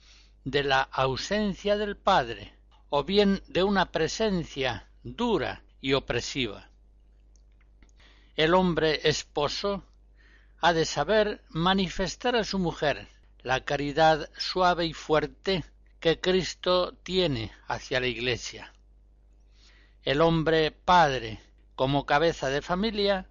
de 0.43 0.63
la 0.63 0.81
ausencia 0.81 1.77
del 1.77 1.97
padre 1.97 2.53
o 2.89 3.03
bien 3.03 3.43
de 3.47 3.63
una 3.63 3.91
presencia 3.91 4.87
dura 5.03 5.63
y 5.81 5.93
opresiva. 5.93 6.69
El 8.35 8.53
hombre 8.53 9.07
esposo 9.07 9.83
ha 10.61 10.73
de 10.73 10.85
saber 10.85 11.41
manifestar 11.49 12.35
a 12.35 12.43
su 12.43 12.59
mujer 12.59 13.07
la 13.43 13.65
caridad 13.65 14.29
suave 14.37 14.85
y 14.85 14.93
fuerte 14.93 15.63
que 15.99 16.19
Cristo 16.19 16.93
tiene 17.03 17.51
hacia 17.67 17.99
la 17.99 18.07
Iglesia. 18.07 18.73
El 20.03 20.21
hombre 20.21 20.71
padre, 20.71 21.39
como 21.75 22.05
cabeza 22.05 22.49
de 22.49 22.61
familia, 22.61 23.27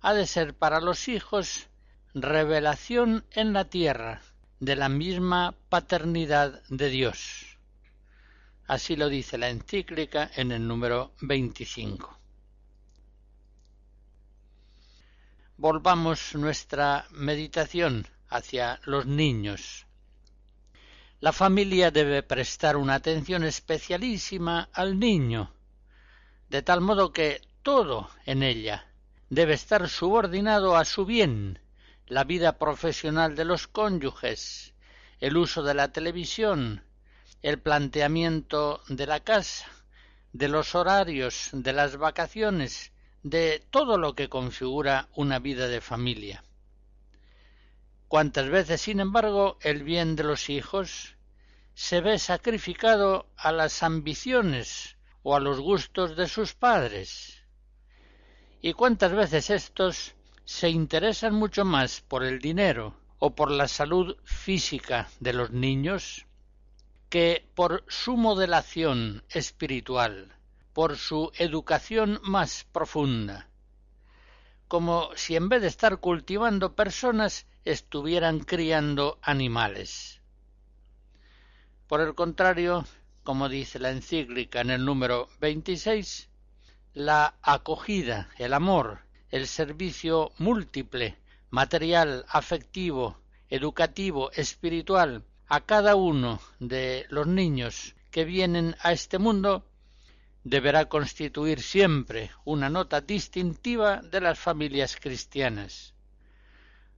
ha 0.00 0.14
de 0.14 0.26
ser 0.26 0.54
para 0.54 0.80
los 0.80 1.08
hijos 1.08 1.68
revelación 2.14 3.24
en 3.32 3.52
la 3.52 3.64
tierra 3.66 4.22
de 4.58 4.76
la 4.76 4.88
misma 4.88 5.54
paternidad 5.68 6.62
de 6.68 6.88
Dios. 6.88 7.49
Así 8.70 8.94
lo 8.94 9.08
dice 9.08 9.36
la 9.36 9.48
encíclica 9.48 10.30
en 10.36 10.52
el 10.52 10.64
número 10.64 11.10
25. 11.22 12.16
Volvamos 15.56 16.36
nuestra 16.36 17.04
meditación 17.10 18.06
hacia 18.28 18.78
los 18.84 19.06
niños. 19.06 19.86
La 21.18 21.32
familia 21.32 21.90
debe 21.90 22.22
prestar 22.22 22.76
una 22.76 22.94
atención 22.94 23.42
especialísima 23.42 24.68
al 24.72 25.00
niño, 25.00 25.52
de 26.48 26.62
tal 26.62 26.80
modo 26.80 27.12
que 27.12 27.40
todo 27.64 28.08
en 28.24 28.44
ella 28.44 28.86
debe 29.30 29.54
estar 29.54 29.88
subordinado 29.88 30.76
a 30.76 30.84
su 30.84 31.04
bien, 31.04 31.58
la 32.06 32.22
vida 32.22 32.56
profesional 32.56 33.34
de 33.34 33.46
los 33.46 33.66
cónyuges, 33.66 34.74
el 35.18 35.36
uso 35.36 35.64
de 35.64 35.74
la 35.74 35.90
televisión, 35.90 36.84
el 37.42 37.58
planteamiento 37.58 38.82
de 38.88 39.06
la 39.06 39.20
casa, 39.20 39.66
de 40.32 40.48
los 40.48 40.74
horarios, 40.74 41.48
de 41.52 41.72
las 41.72 41.96
vacaciones, 41.96 42.92
de 43.22 43.64
todo 43.70 43.96
lo 43.96 44.14
que 44.14 44.28
configura 44.28 45.08
una 45.14 45.38
vida 45.38 45.66
de 45.68 45.80
familia. 45.80 46.44
Cuántas 48.08 48.48
veces, 48.48 48.82
sin 48.82 49.00
embargo, 49.00 49.58
el 49.62 49.84
bien 49.84 50.16
de 50.16 50.24
los 50.24 50.50
hijos 50.50 51.16
se 51.74 52.00
ve 52.02 52.18
sacrificado 52.18 53.26
a 53.36 53.52
las 53.52 53.82
ambiciones 53.82 54.96
o 55.22 55.34
a 55.34 55.40
los 55.40 55.60
gustos 55.60 56.16
de 56.16 56.28
sus 56.28 56.54
padres. 56.54 57.42
Y 58.60 58.74
cuántas 58.74 59.12
veces 59.12 59.48
éstos 59.48 60.14
se 60.44 60.68
interesan 60.68 61.34
mucho 61.34 61.64
más 61.64 62.02
por 62.02 62.22
el 62.22 62.38
dinero 62.38 62.94
o 63.18 63.34
por 63.34 63.50
la 63.50 63.68
salud 63.68 64.16
física 64.24 65.08
de 65.20 65.32
los 65.32 65.52
niños 65.52 66.26
que 67.10 67.46
por 67.54 67.84
su 67.88 68.16
modelación 68.16 69.22
espiritual 69.28 70.34
por 70.72 70.96
su 70.96 71.32
educación 71.36 72.20
más 72.22 72.64
profunda, 72.72 73.48
como 74.68 75.10
si 75.16 75.36
en 75.36 75.48
vez 75.48 75.62
de 75.62 75.68
estar 75.68 75.98
cultivando 75.98 76.74
personas 76.74 77.46
estuvieran 77.64 78.40
criando 78.40 79.18
animales. 79.20 80.20
Por 81.88 82.00
el 82.00 82.14
contrario, 82.14 82.86
como 83.24 83.48
dice 83.48 83.78
la 83.80 83.90
encíclica 83.90 84.60
en 84.60 84.70
el 84.70 84.84
número 84.84 85.28
26, 85.40 86.28
la 86.94 87.34
acogida, 87.42 88.30
el 88.38 88.54
amor, 88.54 89.00
el 89.30 89.48
servicio 89.48 90.30
múltiple, 90.38 91.18
material, 91.50 92.24
afectivo, 92.28 93.18
educativo, 93.48 94.30
espiritual, 94.32 95.24
a 95.52 95.62
cada 95.62 95.96
uno 95.96 96.40
de 96.60 97.06
los 97.08 97.26
niños 97.26 97.96
que 98.12 98.24
vienen 98.24 98.76
a 98.82 98.92
este 98.92 99.18
mundo 99.18 99.66
deberá 100.44 100.88
constituir 100.88 101.60
siempre 101.60 102.30
una 102.44 102.70
nota 102.70 103.00
distintiva 103.00 104.00
de 104.00 104.20
las 104.20 104.38
familias 104.38 104.94
cristianas. 104.94 105.92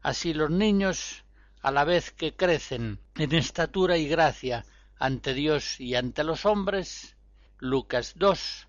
Así 0.03 0.35
los 0.35 0.51
niños, 0.51 1.25
a 1.63 1.71
la 1.71 1.85
vez 1.85 2.11
que 2.11 2.37
crecen 2.37 3.01
en 3.15 3.33
estatura 3.33 3.97
y 3.97 4.07
gracia 4.07 4.67
ante 4.99 5.33
Dios 5.33 5.81
y 5.81 5.95
ante 5.95 6.23
los 6.23 6.45
hombres, 6.45 7.17
Lucas 7.59 8.13
2, 8.17 8.69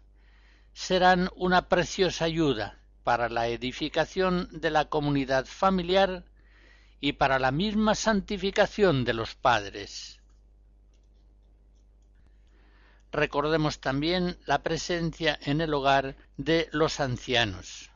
serán 0.71 1.29
una 1.35 1.67
preciosa 1.67 2.23
ayuda 2.23 2.79
para 3.03 3.27
la 3.27 3.49
edificación 3.49 4.47
de 4.49 4.71
la 4.71 4.85
comunidad 4.85 5.45
familiar 5.45 6.23
y 7.03 7.13
para 7.13 7.37
la 7.37 7.51
misma 7.51 7.95
santificación 7.95 9.03
de 9.03 9.13
los 9.13 9.35
padres. 9.35 10.21
recordemos 13.13 13.79
también 13.79 14.37
la 14.45 14.63
presencia 14.63 15.37
en 15.43 15.61
el 15.61 15.73
hogar 15.73 16.15
de 16.35 16.67
los 16.71 16.99
ancianos. 16.99 17.91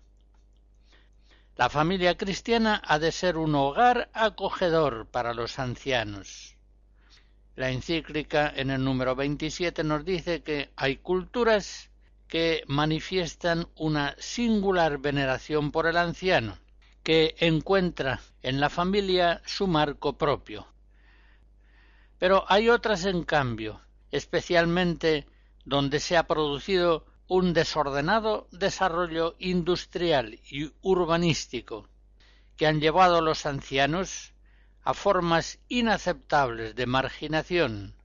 La 1.55 1.69
familia 1.69 2.15
cristiana 2.15 2.81
ha 2.85 2.99
de 2.99 3.11
ser 3.11 3.35
un 3.35 3.55
hogar 3.55 4.09
acogedor 4.13 5.07
para 5.07 5.33
los 5.33 5.57
ancianos. 5.57 6.55
La 7.55 7.71
encíclica 7.71 8.53
en 8.55 8.69
el 8.69 8.83
número 8.83 9.15
27 9.15 9.83
nos 9.83 10.05
dice 10.05 10.43
que 10.43 10.69
hay 10.75 10.97
culturas 10.97 11.89
que 12.27 12.63
manifiestan 12.67 13.67
una 13.75 14.15
singular 14.19 14.99
veneración 14.99 15.71
por 15.71 15.87
el 15.87 15.97
anciano, 15.97 16.59
que 17.07 17.37
encuentra 17.39 18.19
en 18.43 18.59
la 18.59 18.69
familia 18.69 19.41
su 19.45 19.65
marco 19.65 20.17
propio. 20.17 20.67
Pero 22.19 22.43
hay 22.49 22.67
otras, 22.67 23.05
en 23.05 23.23
cambio, 23.23 23.79
especialmente 24.11 25.25
donde 25.63 26.01
se 26.01 26.17
ha 26.17 26.27
producido 26.27 27.05
un 27.29 27.53
desordenado 27.53 28.49
desarrollo 28.51 29.37
industrial 29.39 30.41
y 30.51 30.73
urbanístico 30.81 31.87
que 32.57 32.67
han 32.67 32.81
llevado 32.81 33.19
a 33.19 33.21
los 33.21 33.45
ancianos 33.45 34.33
a 34.83 34.93
formas 34.93 35.59
inaceptables 35.69 36.75
de 36.75 36.87
marginación 36.87 37.95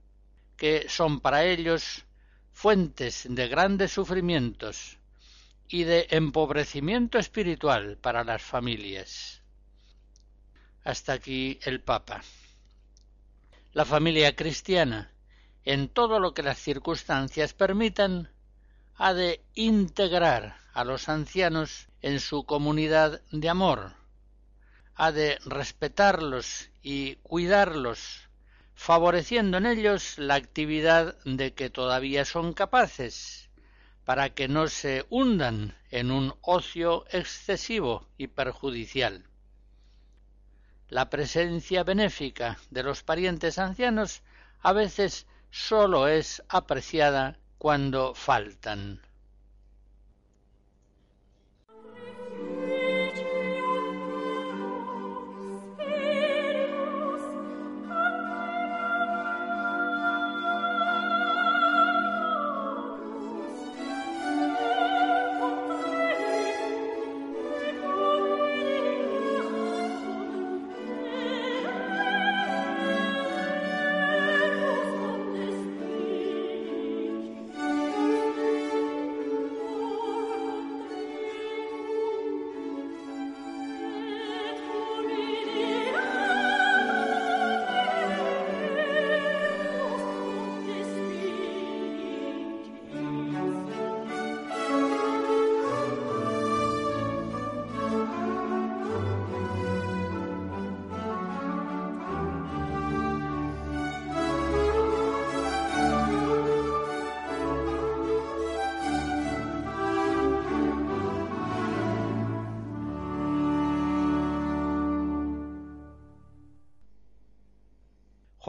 que 0.56 0.86
son 0.88 1.18
para 1.18 1.42
ellos 1.44 2.04
fuentes 2.52 3.26
de 3.28 3.48
grandes 3.48 3.90
sufrimientos 3.90 5.00
y 5.68 5.84
de 5.84 6.06
empobrecimiento 6.10 7.18
espiritual 7.18 7.96
para 7.98 8.24
las 8.24 8.42
familias. 8.42 9.42
Hasta 10.84 11.14
aquí 11.14 11.58
el 11.64 11.80
Papa. 11.80 12.22
La 13.72 13.84
familia 13.84 14.34
cristiana 14.36 15.12
en 15.64 15.88
todo 15.88 16.18
lo 16.18 16.34
que 16.34 16.42
las 16.42 16.58
circunstancias 16.58 17.54
permitan, 17.54 18.30
ha 18.96 19.14
de 19.14 19.44
integrar 19.54 20.56
a 20.72 20.84
los 20.84 21.08
ancianos 21.08 21.88
en 22.00 22.20
su 22.20 22.44
comunidad 22.44 23.22
de 23.30 23.48
amor, 23.48 23.92
ha 24.94 25.12
de 25.12 25.38
respetarlos 25.44 26.70
y 26.82 27.16
cuidarlos, 27.16 28.28
favoreciendo 28.74 29.58
en 29.58 29.66
ellos 29.66 30.18
la 30.18 30.34
actividad 30.34 31.16
de 31.24 31.54
que 31.54 31.70
todavía 31.70 32.24
son 32.24 32.52
capaces, 32.52 33.48
para 34.04 34.30
que 34.30 34.48
no 34.48 34.68
se 34.68 35.06
hundan 35.10 35.76
en 35.90 36.10
un 36.10 36.34
ocio 36.42 37.04
excesivo 37.10 38.08
y 38.16 38.26
perjudicial. 38.26 39.24
La 40.88 41.08
presencia 41.08 41.84
benéfica 41.84 42.58
de 42.70 42.82
los 42.82 43.02
parientes 43.02 43.58
ancianos 43.58 44.22
a 44.60 44.72
veces 44.72 45.26
sólo 45.50 46.08
es 46.08 46.42
apreciada 46.48 47.38
cuando 47.58 48.14
faltan. 48.14 49.00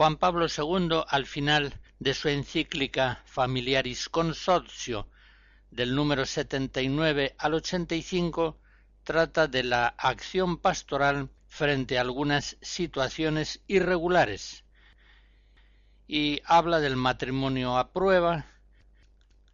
Juan 0.04 0.18
Pablo 0.18 0.48
II, 0.48 1.00
al 1.08 1.24
final 1.24 1.80
de 1.98 2.12
su 2.12 2.28
encíclica 2.28 3.22
Familiaris 3.24 4.10
Consortio, 4.10 5.08
del 5.70 5.94
número 5.94 6.26
79 6.26 7.34
al 7.38 7.54
85, 7.54 8.58
trata 9.02 9.46
de 9.46 9.64
la 9.64 9.86
acción 9.86 10.58
pastoral 10.58 11.30
frente 11.46 11.96
a 11.96 12.02
algunas 12.02 12.58
situaciones 12.60 13.62
irregulares 13.66 14.64
y 16.06 16.42
habla 16.44 16.80
del 16.80 16.96
matrimonio 16.96 17.78
a 17.78 17.90
prueba, 17.90 18.44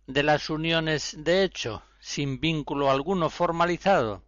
de 0.08 0.24
las 0.24 0.50
uniones 0.50 1.14
de 1.16 1.44
hecho, 1.44 1.84
sin 2.00 2.40
vínculo 2.40 2.90
alguno 2.90 3.30
formalizado, 3.30 4.24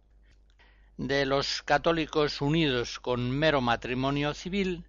de 0.95 1.25
los 1.25 1.63
católicos 1.63 2.39
unidos 2.39 3.01
con 3.01 3.29
mero 3.29 3.59
matrimonio 3.59 4.33
civil, 4.33 4.87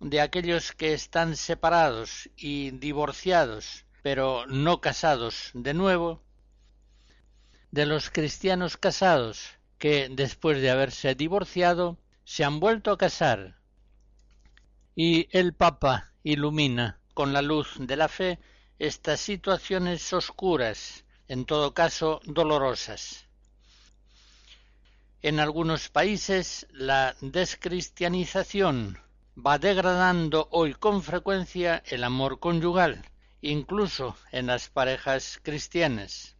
de 0.00 0.20
aquellos 0.20 0.72
que 0.72 0.92
están 0.92 1.36
separados 1.36 2.28
y 2.36 2.70
divorciados, 2.72 3.84
pero 4.02 4.46
no 4.46 4.80
casados 4.80 5.50
de 5.54 5.74
nuevo, 5.74 6.22
de 7.70 7.86
los 7.86 8.10
cristianos 8.10 8.76
casados 8.76 9.50
que 9.78 10.08
después 10.10 10.60
de 10.60 10.70
haberse 10.70 11.14
divorciado 11.14 11.98
se 12.24 12.44
han 12.44 12.60
vuelto 12.60 12.90
a 12.90 12.98
casar. 12.98 13.56
Y 14.94 15.28
el 15.36 15.52
Papa 15.52 16.12
ilumina 16.22 16.98
con 17.14 17.32
la 17.32 17.42
luz 17.42 17.74
de 17.78 17.96
la 17.96 18.08
fe 18.08 18.38
estas 18.78 19.20
situaciones 19.20 20.12
oscuras, 20.12 21.04
en 21.28 21.44
todo 21.44 21.74
caso 21.74 22.20
dolorosas. 22.24 23.26
En 25.22 25.40
algunos 25.40 25.88
países 25.88 26.66
la 26.70 27.16
descristianización 27.20 28.98
va 29.36 29.58
degradando 29.58 30.48
hoy 30.50 30.72
con 30.72 31.02
frecuencia 31.02 31.82
el 31.86 32.04
amor 32.04 32.40
conyugal, 32.40 33.04
incluso 33.42 34.16
en 34.32 34.46
las 34.46 34.70
parejas 34.70 35.38
cristianas. 35.42 36.36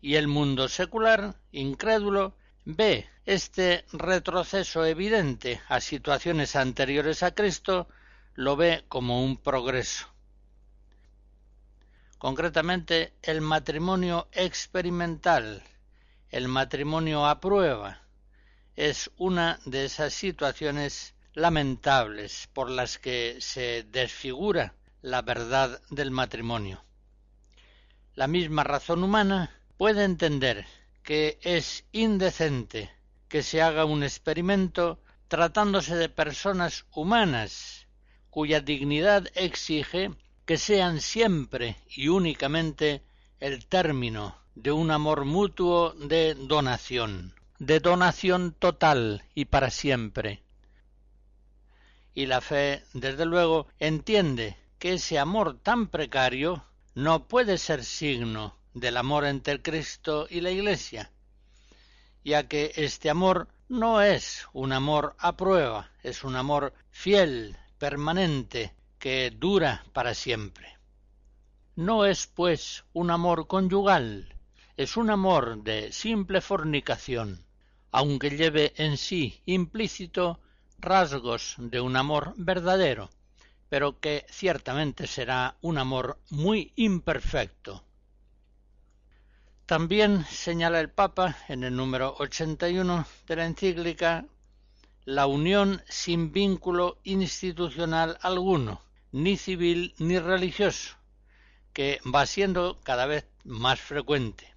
Y 0.00 0.16
el 0.16 0.28
mundo 0.28 0.68
secular, 0.68 1.36
incrédulo, 1.50 2.36
ve 2.64 3.08
este 3.24 3.86
retroceso 3.92 4.84
evidente 4.84 5.60
a 5.68 5.80
situaciones 5.80 6.54
anteriores 6.54 7.22
a 7.22 7.34
Cristo, 7.34 7.88
lo 8.34 8.56
ve 8.56 8.84
como 8.88 9.24
un 9.24 9.38
progreso. 9.38 10.06
Concretamente, 12.18 13.14
el 13.22 13.40
matrimonio 13.40 14.28
experimental, 14.32 15.62
el 16.30 16.48
matrimonio 16.48 17.26
a 17.26 17.40
prueba, 17.40 18.02
es 18.76 19.10
una 19.16 19.58
de 19.64 19.86
esas 19.86 20.12
situaciones 20.12 21.14
lamentables 21.38 22.48
por 22.52 22.68
las 22.68 22.98
que 22.98 23.36
se 23.40 23.84
desfigura 23.84 24.74
la 25.02 25.22
verdad 25.22 25.80
del 25.88 26.10
matrimonio. 26.10 26.82
La 28.14 28.26
misma 28.26 28.64
razón 28.64 29.04
humana 29.04 29.50
puede 29.76 30.02
entender 30.02 30.66
que 31.04 31.38
es 31.42 31.84
indecente 31.92 32.90
que 33.28 33.42
se 33.42 33.62
haga 33.62 33.84
un 33.84 34.02
experimento 34.02 35.00
tratándose 35.28 35.94
de 35.94 36.08
personas 36.08 36.86
humanas 36.92 37.86
cuya 38.30 38.60
dignidad 38.60 39.28
exige 39.34 40.10
que 40.44 40.56
sean 40.56 41.00
siempre 41.00 41.76
y 41.88 42.08
únicamente 42.08 43.02
el 43.38 43.66
término 43.66 44.36
de 44.56 44.72
un 44.72 44.90
amor 44.90 45.24
mutuo 45.24 45.92
de 45.92 46.34
donación, 46.34 47.34
de 47.60 47.78
donación 47.78 48.56
total 48.58 49.22
y 49.34 49.44
para 49.44 49.70
siempre, 49.70 50.42
y 52.18 52.26
la 52.26 52.40
fe, 52.40 52.82
desde 52.94 53.24
luego, 53.26 53.68
entiende 53.78 54.56
que 54.80 54.94
ese 54.94 55.20
amor 55.20 55.56
tan 55.62 55.86
precario 55.86 56.64
no 56.96 57.28
puede 57.28 57.58
ser 57.58 57.84
signo 57.84 58.56
del 58.74 58.96
amor 58.96 59.24
entre 59.24 59.62
Cristo 59.62 60.26
y 60.28 60.40
la 60.40 60.50
Iglesia, 60.50 61.12
ya 62.24 62.48
que 62.48 62.72
este 62.74 63.08
amor 63.08 63.46
no 63.68 64.02
es 64.02 64.48
un 64.52 64.72
amor 64.72 65.14
a 65.20 65.36
prueba, 65.36 65.92
es 66.02 66.24
un 66.24 66.34
amor 66.34 66.74
fiel, 66.90 67.56
permanente, 67.78 68.74
que 68.98 69.30
dura 69.30 69.84
para 69.92 70.12
siempre. 70.12 70.76
No 71.76 72.04
es, 72.04 72.26
pues, 72.26 72.84
un 72.94 73.12
amor 73.12 73.46
conyugal, 73.46 74.34
es 74.76 74.96
un 74.96 75.10
amor 75.10 75.62
de 75.62 75.92
simple 75.92 76.40
fornicación, 76.40 77.44
aunque 77.92 78.30
lleve 78.30 78.72
en 78.76 78.96
sí 78.96 79.40
implícito 79.46 80.40
rasgos 80.78 81.56
de 81.58 81.80
un 81.80 81.96
amor 81.96 82.34
verdadero, 82.36 83.10
pero 83.68 83.98
que 84.00 84.24
ciertamente 84.30 85.06
será 85.06 85.56
un 85.60 85.78
amor 85.78 86.18
muy 86.30 86.72
imperfecto. 86.76 87.82
También 89.66 90.24
señala 90.30 90.80
el 90.80 90.88
Papa 90.88 91.36
en 91.48 91.64
el 91.64 91.76
número 91.76 92.14
81 92.18 93.06
de 93.26 93.36
la 93.36 93.44
encíclica 93.44 94.24
la 95.04 95.26
unión 95.26 95.82
sin 95.88 96.32
vínculo 96.32 96.98
institucional 97.02 98.18
alguno, 98.20 98.82
ni 99.10 99.36
civil 99.36 99.94
ni 99.98 100.18
religioso, 100.18 100.96
que 101.72 101.98
va 102.14 102.26
siendo 102.26 102.78
cada 102.82 103.06
vez 103.06 103.26
más 103.44 103.80
frecuente. 103.80 104.54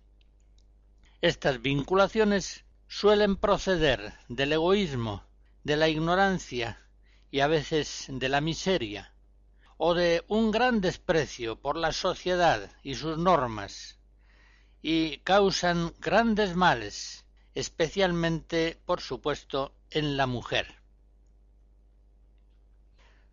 Estas 1.21 1.61
vinculaciones 1.61 2.65
suelen 2.87 3.37
proceder 3.37 4.13
del 4.27 4.53
egoísmo 4.53 5.23
de 5.63 5.77
la 5.77 5.89
ignorancia 5.89 6.79
y 7.29 7.39
a 7.39 7.47
veces 7.47 8.05
de 8.09 8.29
la 8.29 8.41
miseria, 8.41 9.13
o 9.77 9.93
de 9.93 10.23
un 10.27 10.51
gran 10.51 10.81
desprecio 10.81 11.59
por 11.59 11.77
la 11.77 11.91
sociedad 11.91 12.69
y 12.83 12.95
sus 12.95 13.17
normas, 13.17 13.97
y 14.81 15.17
causan 15.19 15.93
grandes 15.99 16.55
males, 16.55 17.25
especialmente, 17.55 18.79
por 18.85 19.01
supuesto, 19.01 19.73
en 19.89 20.17
la 20.17 20.27
mujer. 20.27 20.81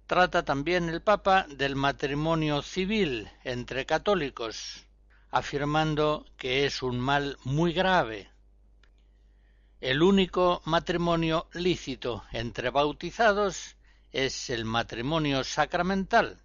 Trata 0.07 0.45
también 0.45 0.89
el 0.89 1.03
Papa 1.03 1.47
del 1.51 1.77
matrimonio 1.77 2.63
civil 2.63 3.31
entre 3.45 3.85
católicos, 3.85 4.87
afirmando 5.31 6.25
que 6.39 6.65
es 6.65 6.83
un 6.83 6.99
mal 6.99 7.37
muy 7.45 7.75
grave, 7.75 8.31
el 9.81 10.03
único 10.03 10.61
matrimonio 10.65 11.47
lícito 11.53 12.25
entre 12.33 12.71
bautizados 12.71 13.77
es 14.11 14.51
el 14.51 14.65
matrimonio 14.65 15.45
sacramental. 15.45 16.43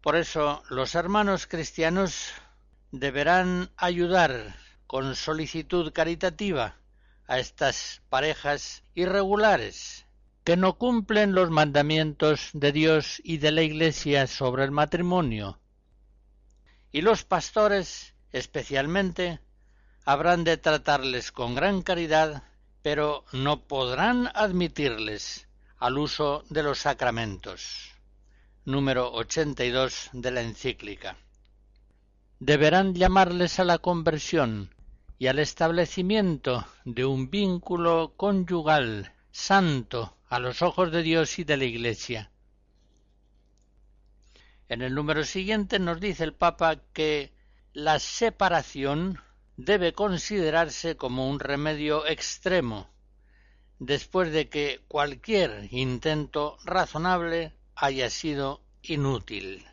Por 0.00 0.16
eso 0.16 0.62
los 0.70 0.94
hermanos 0.94 1.46
cristianos 1.46 2.32
deberán 2.92 3.70
ayudar 3.76 4.54
con 4.86 5.16
solicitud 5.16 5.92
caritativa 5.92 6.76
a 7.26 7.38
estas 7.38 8.02
parejas 8.08 8.82
irregulares 8.94 10.06
que 10.44 10.56
no 10.56 10.78
cumplen 10.78 11.34
los 11.34 11.50
mandamientos 11.50 12.50
de 12.52 12.72
Dios 12.72 13.20
y 13.24 13.38
de 13.38 13.50
la 13.50 13.62
Iglesia 13.62 14.26
sobre 14.26 14.64
el 14.64 14.70
matrimonio. 14.70 15.58
Y 16.92 17.02
los 17.02 17.24
pastores, 17.24 18.14
especialmente, 18.32 19.40
habrán 20.10 20.42
de 20.42 20.56
tratarles 20.56 21.30
con 21.30 21.54
gran 21.54 21.82
caridad, 21.82 22.42
pero 22.82 23.24
no 23.32 23.68
podrán 23.68 24.28
admitirles 24.34 25.46
al 25.78 25.98
uso 25.98 26.42
de 26.50 26.64
los 26.64 26.80
sacramentos. 26.80 27.92
Número 28.64 29.12
82 29.12 30.10
de 30.12 30.30
la 30.32 30.40
encíclica. 30.40 31.16
Deberán 32.40 32.92
llamarles 32.96 33.60
a 33.60 33.64
la 33.64 33.78
conversión 33.78 34.74
y 35.16 35.28
al 35.28 35.38
establecimiento 35.38 36.66
de 36.84 37.04
un 37.04 37.30
vínculo 37.30 38.14
conyugal 38.16 39.12
santo 39.30 40.16
a 40.28 40.40
los 40.40 40.60
ojos 40.60 40.90
de 40.90 41.04
Dios 41.04 41.38
y 41.38 41.44
de 41.44 41.56
la 41.56 41.66
Iglesia. 41.66 42.32
En 44.68 44.82
el 44.82 44.92
número 44.92 45.22
siguiente 45.22 45.78
nos 45.78 46.00
dice 46.00 46.24
el 46.24 46.34
Papa 46.34 46.80
que 46.92 47.32
la 47.72 48.00
separación 48.00 49.20
debe 49.64 49.92
considerarse 49.92 50.96
como 50.96 51.28
un 51.28 51.38
remedio 51.38 52.06
extremo, 52.06 52.88
después 53.78 54.32
de 54.32 54.48
que 54.48 54.80
cualquier 54.88 55.68
intento 55.70 56.56
razonable 56.64 57.52
haya 57.74 58.08
sido 58.08 58.62
inútil. 58.82 59.66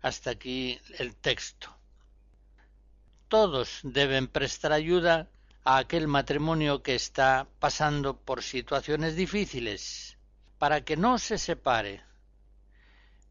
Hasta 0.00 0.30
aquí 0.30 0.80
el 0.98 1.14
texto. 1.14 1.76
Todos 3.28 3.80
deben 3.82 4.28
prestar 4.28 4.72
ayuda 4.72 5.28
a 5.64 5.76
aquel 5.76 6.08
matrimonio 6.08 6.82
que 6.82 6.94
está 6.94 7.46
pasando 7.58 8.16
por 8.16 8.42
situaciones 8.42 9.14
difíciles, 9.14 10.16
para 10.58 10.80
que 10.82 10.96
no 10.96 11.18
se 11.18 11.36
separe. 11.36 12.02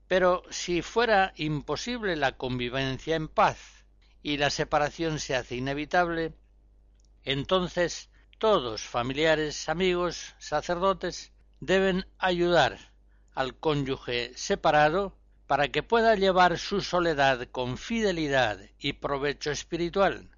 Pero 0.08 0.44
si 0.52 0.84
fuera 0.84 1.34
imposible 1.38 2.16
la 2.16 2.34
convivencia 2.34 3.16
en 3.16 3.28
paz, 3.28 3.75
y 4.26 4.38
la 4.38 4.50
separación 4.50 5.20
se 5.20 5.36
hace 5.36 5.56
inevitable, 5.56 6.34
entonces 7.26 8.10
todos, 8.40 8.82
familiares, 8.82 9.70
amigos, 9.70 10.34
sacerdotes, 10.40 11.32
deben 11.60 12.08
ayudar 12.18 12.92
al 13.36 13.56
cónyuge 13.56 14.32
separado 14.36 15.16
para 15.46 15.68
que 15.68 15.84
pueda 15.84 16.16
llevar 16.16 16.58
su 16.58 16.82
soledad 16.82 17.48
con 17.52 17.78
fidelidad 17.78 18.60
y 18.80 18.94
provecho 18.94 19.52
espiritual, 19.52 20.32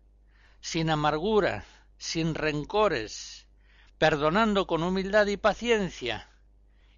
sin 0.60 0.90
amargura, 0.90 1.64
sin 1.98 2.36
rencores, 2.36 3.48
perdonando 3.98 4.68
con 4.68 4.84
humildad 4.84 5.28
y 5.28 5.38
paciencia, 5.38 6.30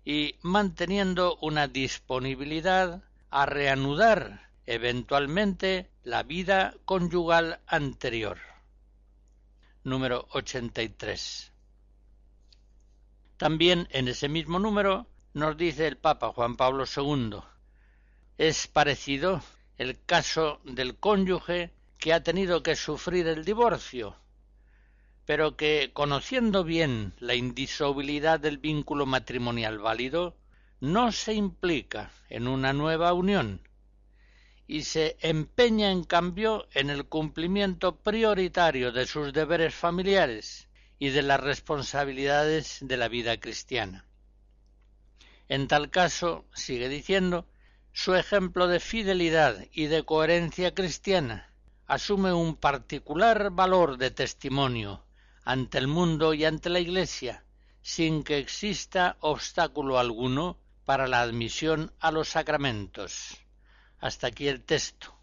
y 0.05 0.39
manteniendo 0.41 1.37
una 1.39 1.67
disponibilidad 1.67 3.03
a 3.29 3.45
reanudar 3.45 4.48
eventualmente 4.69 5.89
la 6.03 6.21
vida 6.21 6.75
conyugal 6.85 7.59
anterior. 7.65 8.37
Número 9.83 10.27
83. 10.33 11.51
También 13.37 13.87
en 13.89 14.07
ese 14.07 14.29
mismo 14.29 14.59
número 14.59 15.07
nos 15.33 15.57
dice 15.57 15.87
el 15.87 15.97
Papa 15.97 16.31
Juan 16.33 16.55
Pablo 16.55 16.83
II. 16.85 17.39
Es 18.37 18.67
parecido 18.67 19.41
el 19.79 19.99
caso 20.05 20.61
del 20.63 20.97
cónyuge 20.97 21.73
que 21.97 22.13
ha 22.13 22.21
tenido 22.21 22.61
que 22.61 22.75
sufrir 22.75 23.27
el 23.27 23.43
divorcio, 23.43 24.17
pero 25.25 25.57
que, 25.57 25.89
conociendo 25.93 26.63
bien 26.63 27.13
la 27.17 27.33
indisolubilidad 27.33 28.39
del 28.39 28.59
vínculo 28.59 29.07
matrimonial 29.07 29.79
válido, 29.79 30.37
no 30.79 31.11
se 31.11 31.33
implica 31.33 32.11
en 32.29 32.47
una 32.47 32.71
nueva 32.71 33.13
unión 33.13 33.61
y 34.69 34.83
se 34.83 35.17
empeña 35.21 35.91
en 35.91 36.03
cambio 36.03 36.67
en 36.75 36.91
el 36.91 37.05
cumplimiento 37.05 37.95
prioritario 37.95 38.91
de 38.91 39.07
sus 39.07 39.33
deberes 39.33 39.73
familiares 39.73 40.67
y 40.99 41.09
de 41.09 41.23
las 41.23 41.39
responsabilidades 41.39 42.77
de 42.81 42.95
la 42.95 43.07
vida 43.07 43.39
cristiana. 43.39 44.05
En 45.47 45.67
tal 45.67 45.89
caso, 45.89 46.45
sigue 46.53 46.87
diciendo, 46.87 47.47
su 47.93 48.13
ejemplo 48.13 48.67
de 48.67 48.79
fidelidad 48.79 49.65
y 49.71 49.87
de 49.87 50.03
coherencia 50.03 50.75
cristiana 50.75 51.51
asume 51.87 52.31
un 52.31 52.55
particular 52.55 53.49
valor 53.49 53.97
de 53.97 54.11
testimonio 54.11 55.03
ante 55.45 55.79
el 55.79 55.87
mundo 55.87 56.35
y 56.35 56.45
ante 56.45 56.69
la 56.69 56.79
Iglesia, 56.79 57.43
sin 57.81 58.23
que 58.23 58.37
exista 58.37 59.17
obstáculo 59.21 59.97
alguno 59.97 60.59
para 60.85 61.07
la 61.07 61.21
admisión 61.21 61.91
a 61.99 62.11
los 62.11 62.29
sacramentos. 62.29 63.35
Hasta 63.99 64.27
aquí 64.27 64.47
el 64.47 64.61
texto. 64.61 65.13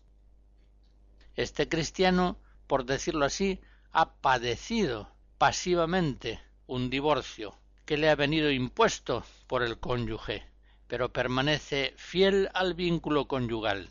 Este 1.34 1.68
cristiano, 1.68 2.38
por 2.66 2.84
decirlo 2.84 3.24
así, 3.24 3.60
ha 3.92 4.12
padecido 4.12 5.10
pasivamente 5.38 6.40
un 6.66 6.90
divorcio 6.90 7.56
que 7.84 7.96
le 7.96 8.10
ha 8.10 8.14
venido 8.14 8.50
impuesto 8.50 9.24
por 9.46 9.62
el 9.62 9.78
cónyuge, 9.78 10.46
pero 10.88 11.12
permanece 11.12 11.94
fiel 11.96 12.50
al 12.52 12.74
vínculo 12.74 13.28
conyugal. 13.28 13.88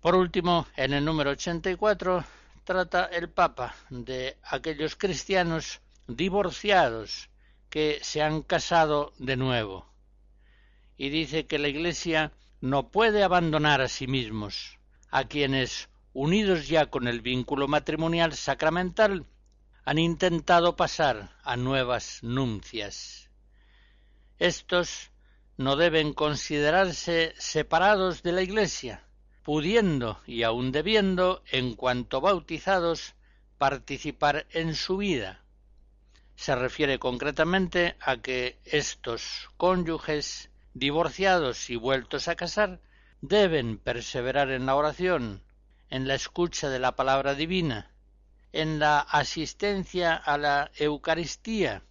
Por 0.00 0.14
último, 0.16 0.66
en 0.76 0.94
el 0.94 1.04
número 1.04 1.30
84 1.30 2.24
trata 2.64 3.04
el 3.04 3.28
Papa 3.28 3.74
de 3.88 4.36
aquellos 4.42 4.96
cristianos 4.96 5.80
divorciados 6.08 7.30
que 7.70 8.00
se 8.02 8.20
han 8.20 8.42
casado 8.42 9.12
de 9.18 9.36
nuevo 9.36 9.91
y 11.02 11.10
dice 11.10 11.48
que 11.48 11.58
la 11.58 11.66
Iglesia 11.66 12.30
no 12.60 12.92
puede 12.92 13.24
abandonar 13.24 13.80
a 13.80 13.88
sí 13.88 14.06
mismos 14.06 14.78
a 15.10 15.24
quienes, 15.24 15.88
unidos 16.12 16.68
ya 16.68 16.90
con 16.90 17.08
el 17.08 17.22
vínculo 17.22 17.66
matrimonial 17.66 18.34
sacramental, 18.34 19.26
han 19.84 19.98
intentado 19.98 20.76
pasar 20.76 21.36
a 21.42 21.56
nuevas 21.56 22.20
nupcias. 22.22 23.28
Estos 24.38 25.10
no 25.56 25.74
deben 25.74 26.12
considerarse 26.12 27.34
separados 27.36 28.22
de 28.22 28.30
la 28.30 28.42
Iglesia, 28.42 29.04
pudiendo 29.42 30.20
y 30.24 30.44
aun 30.44 30.70
debiendo, 30.70 31.42
en 31.50 31.74
cuanto 31.74 32.20
bautizados, 32.20 33.16
participar 33.58 34.46
en 34.52 34.76
su 34.76 34.98
vida. 34.98 35.42
Se 36.36 36.54
refiere 36.54 37.00
concretamente 37.00 37.96
a 37.98 38.18
que 38.18 38.60
estos 38.64 39.50
cónyuges 39.56 40.51
divorciados 40.74 41.70
y 41.70 41.76
vueltos 41.76 42.28
a 42.28 42.36
casar 42.36 42.80
deben 43.20 43.78
perseverar 43.78 44.50
en 44.50 44.66
la 44.66 44.74
oración, 44.74 45.42
en 45.90 46.08
la 46.08 46.14
escucha 46.14 46.68
de 46.68 46.78
la 46.78 46.96
palabra 46.96 47.34
divina, 47.34 47.90
en 48.52 48.78
la 48.78 49.00
asistencia 49.00 50.14
a 50.14 50.38
la 50.38 50.70
Eucaristía, 50.76 51.82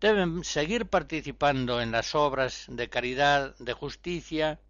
deben 0.00 0.44
seguir 0.44 0.86
participando 0.86 1.80
en 1.80 1.90
las 1.90 2.14
obras 2.14 2.66
de 2.68 2.88
caridad, 2.88 3.56
de 3.58 3.72
justicia, 3.72 4.60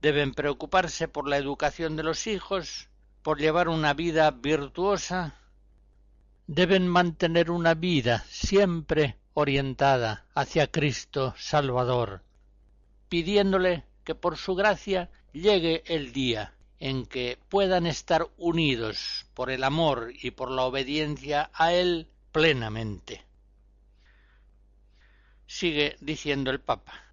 deben 0.00 0.32
preocuparse 0.32 1.06
por 1.06 1.28
la 1.28 1.36
educación 1.36 1.96
de 1.96 2.02
los 2.02 2.26
hijos, 2.26 2.88
por 3.22 3.38
llevar 3.38 3.68
una 3.68 3.92
vida 3.92 4.30
virtuosa, 4.30 5.34
deben 6.46 6.88
mantener 6.88 7.50
una 7.50 7.74
vida 7.74 8.24
siempre 8.28 9.18
orientada 9.34 10.26
hacia 10.34 10.70
Cristo 10.70 11.34
Salvador, 11.36 12.22
pidiéndole 13.10 13.82
que 14.04 14.14
por 14.14 14.38
su 14.38 14.54
gracia 14.54 15.10
llegue 15.32 15.82
el 15.86 16.12
día 16.12 16.54
en 16.78 17.04
que 17.04 17.38
puedan 17.50 17.86
estar 17.86 18.28
unidos 18.38 19.26
por 19.34 19.50
el 19.50 19.64
amor 19.64 20.12
y 20.22 20.30
por 20.30 20.50
la 20.50 20.62
obediencia 20.62 21.50
a 21.52 21.74
Él 21.74 22.08
plenamente. 22.32 23.26
Sigue 25.46 25.96
diciendo 26.00 26.50
el 26.52 26.60
Papa. 26.60 27.12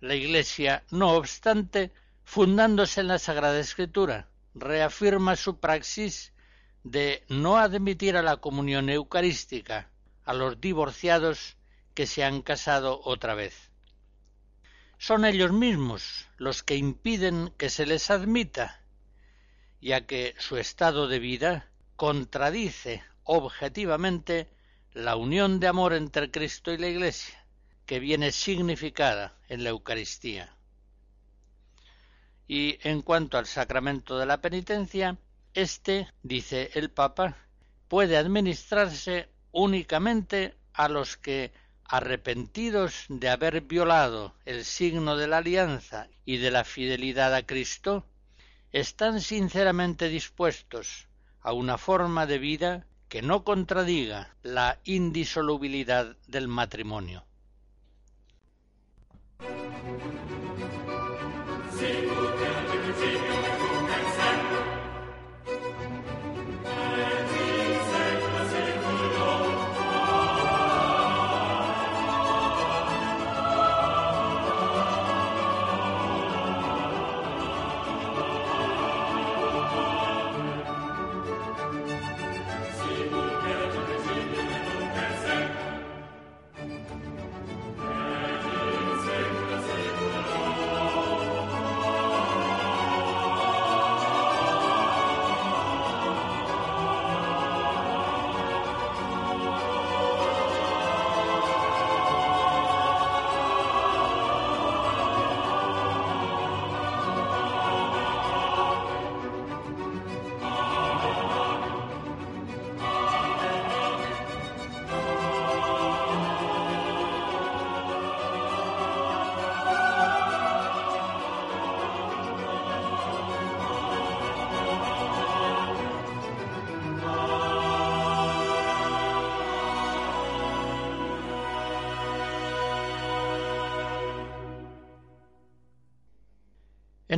La 0.00 0.16
Iglesia, 0.16 0.84
no 0.90 1.12
obstante, 1.12 1.92
fundándose 2.24 3.00
en 3.00 3.08
la 3.08 3.20
Sagrada 3.20 3.60
Escritura, 3.60 4.28
reafirma 4.54 5.36
su 5.36 5.60
praxis 5.60 6.32
de 6.82 7.24
no 7.28 7.58
admitir 7.58 8.16
a 8.16 8.22
la 8.22 8.38
comunión 8.38 8.90
eucarística 8.90 9.88
a 10.24 10.34
los 10.34 10.60
divorciados 10.60 11.56
que 11.94 12.06
se 12.06 12.24
han 12.24 12.42
casado 12.42 13.00
otra 13.04 13.34
vez 13.34 13.67
son 14.98 15.24
ellos 15.24 15.52
mismos 15.52 16.28
los 16.36 16.62
que 16.62 16.76
impiden 16.76 17.52
que 17.56 17.70
se 17.70 17.86
les 17.86 18.10
admita, 18.10 18.82
ya 19.80 20.06
que 20.06 20.34
su 20.38 20.56
estado 20.56 21.06
de 21.06 21.20
vida 21.20 21.70
contradice 21.96 23.02
objetivamente 23.22 24.48
la 24.92 25.16
unión 25.16 25.60
de 25.60 25.68
amor 25.68 25.92
entre 25.94 26.30
Cristo 26.30 26.72
y 26.72 26.78
la 26.78 26.88
Iglesia, 26.88 27.44
que 27.86 28.00
viene 28.00 28.32
significada 28.32 29.36
en 29.48 29.62
la 29.62 29.70
Eucaristía. 29.70 30.54
Y 32.48 32.78
en 32.82 33.02
cuanto 33.02 33.38
al 33.38 33.46
sacramento 33.46 34.18
de 34.18 34.26
la 34.26 34.40
penitencia, 34.40 35.16
éste, 35.54 36.08
dice 36.22 36.70
el 36.74 36.90
Papa, 36.90 37.36
puede 37.86 38.16
administrarse 38.16 39.28
únicamente 39.52 40.56
a 40.72 40.88
los 40.88 41.16
que 41.16 41.52
arrepentidos 41.88 43.06
de 43.08 43.30
haber 43.30 43.62
violado 43.62 44.34
el 44.44 44.64
signo 44.64 45.16
de 45.16 45.26
la 45.26 45.38
alianza 45.38 46.08
y 46.24 46.36
de 46.36 46.50
la 46.50 46.64
fidelidad 46.64 47.34
a 47.34 47.44
Cristo, 47.44 48.06
están 48.72 49.20
sinceramente 49.20 50.08
dispuestos 50.08 51.08
a 51.40 51.52
una 51.52 51.78
forma 51.78 52.26
de 52.26 52.38
vida 52.38 52.86
que 53.08 53.22
no 53.22 53.42
contradiga 53.42 54.36
la 54.42 54.78
indisolubilidad 54.84 56.16
del 56.26 56.46
matrimonio. 56.46 57.24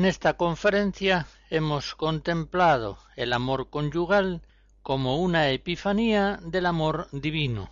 En 0.01 0.07
esta 0.07 0.39
conferencia 0.39 1.27
hemos 1.51 1.95
contemplado 1.95 2.97
el 3.17 3.35
amor 3.35 3.69
conyugal 3.69 4.41
como 4.81 5.19
una 5.19 5.51
epifanía 5.51 6.41
del 6.43 6.65
amor 6.65 7.09
divino, 7.13 7.69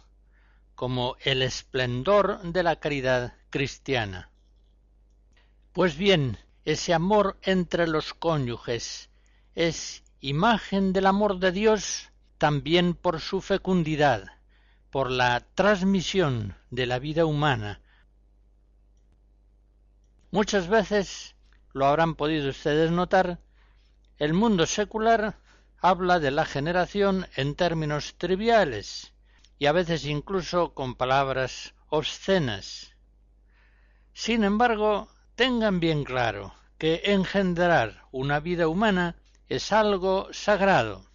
como 0.75 1.17
el 1.23 1.41
esplendor 1.41 2.43
de 2.43 2.63
la 2.63 2.77
caridad 2.77 3.33
cristiana. 3.49 4.31
Pues 5.73 5.97
bien, 5.97 6.37
ese 6.67 6.93
amor 6.93 7.39
entre 7.41 7.89
los 7.89 8.13
cónyuges 8.13 9.09
es 9.55 10.05
imagen 10.21 10.93
del 10.93 11.07
amor 11.07 11.39
de 11.39 11.51
Dios 11.51 12.11
también 12.37 12.93
por 12.93 13.23
su 13.23 13.41
fecundidad, 13.41 14.27
por 14.91 15.11
la 15.11 15.47
transmisión 15.55 16.59
de 16.69 16.85
la 16.85 16.99
vida 16.99 17.25
humana. 17.25 17.81
Muchas 20.31 20.69
veces 20.69 21.35
lo 21.73 21.87
habrán 21.87 22.15
podido 22.15 22.51
ustedes 22.51 22.91
notar, 22.91 23.39
el 24.19 24.35
mundo 24.35 24.67
secular 24.67 25.39
habla 25.81 26.19
de 26.19 26.31
la 26.31 26.45
generación 26.45 27.27
en 27.37 27.55
términos 27.55 28.15
triviales 28.19 29.13
y 29.59 29.67
a 29.67 29.73
veces 29.73 30.05
incluso 30.05 30.75
con 30.75 30.95
palabras 30.95 31.75
obscenas. 31.89 32.95
Sin 34.13 34.45
embargo, 34.45 35.09
tengan 35.37 35.79
bien 35.79 36.05
claro 36.05 36.55
que 36.79 37.03
engendrar 37.05 38.05
una 38.11 38.41
vida 38.41 38.69
humana 38.69 39.17
es 39.49 39.73
algo 39.73 40.29
sagrado. 40.33 41.07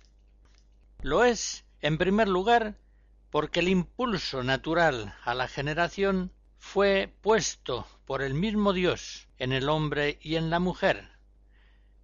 Lo 1.02 1.24
es, 1.26 1.66
en 1.82 1.98
primer 1.98 2.28
lugar, 2.28 2.78
porque 3.30 3.60
el 3.60 3.68
impulso 3.68 4.44
natural 4.44 5.16
a 5.24 5.34
la 5.34 5.48
generación 5.48 6.32
fue 6.64 7.14
puesto 7.22 7.86
por 8.06 8.24
el 8.24 8.34
mismo 8.34 8.74
Dios 8.74 9.28
en 9.38 9.52
el 9.52 9.70
hombre 9.70 10.18
y 10.22 10.38
en 10.38 10.50
la 10.50 10.60
mujer. 10.60 11.10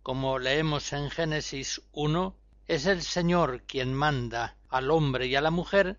Como 0.03 0.38
leemos 0.38 0.93
en 0.93 1.10
Génesis 1.10 1.82
1, 1.93 2.36
es 2.68 2.86
el 2.86 3.01
Señor 3.01 3.64
quien 3.64 3.95
manda 3.95 4.57
al 4.68 4.91
hombre 4.91 5.26
y 5.26 5.36
a 5.36 5.41
la 5.41 5.49
mujer, 5.49 5.97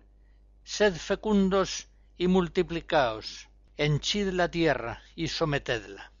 sed 0.63 0.93
fecundos 0.93 1.89
y 2.17 2.27
multiplicaos, 2.27 3.49
henchid 3.75 4.29
la 4.29 4.49
tierra 4.49 5.01
y 5.15 5.27
sometedla. 5.27 6.13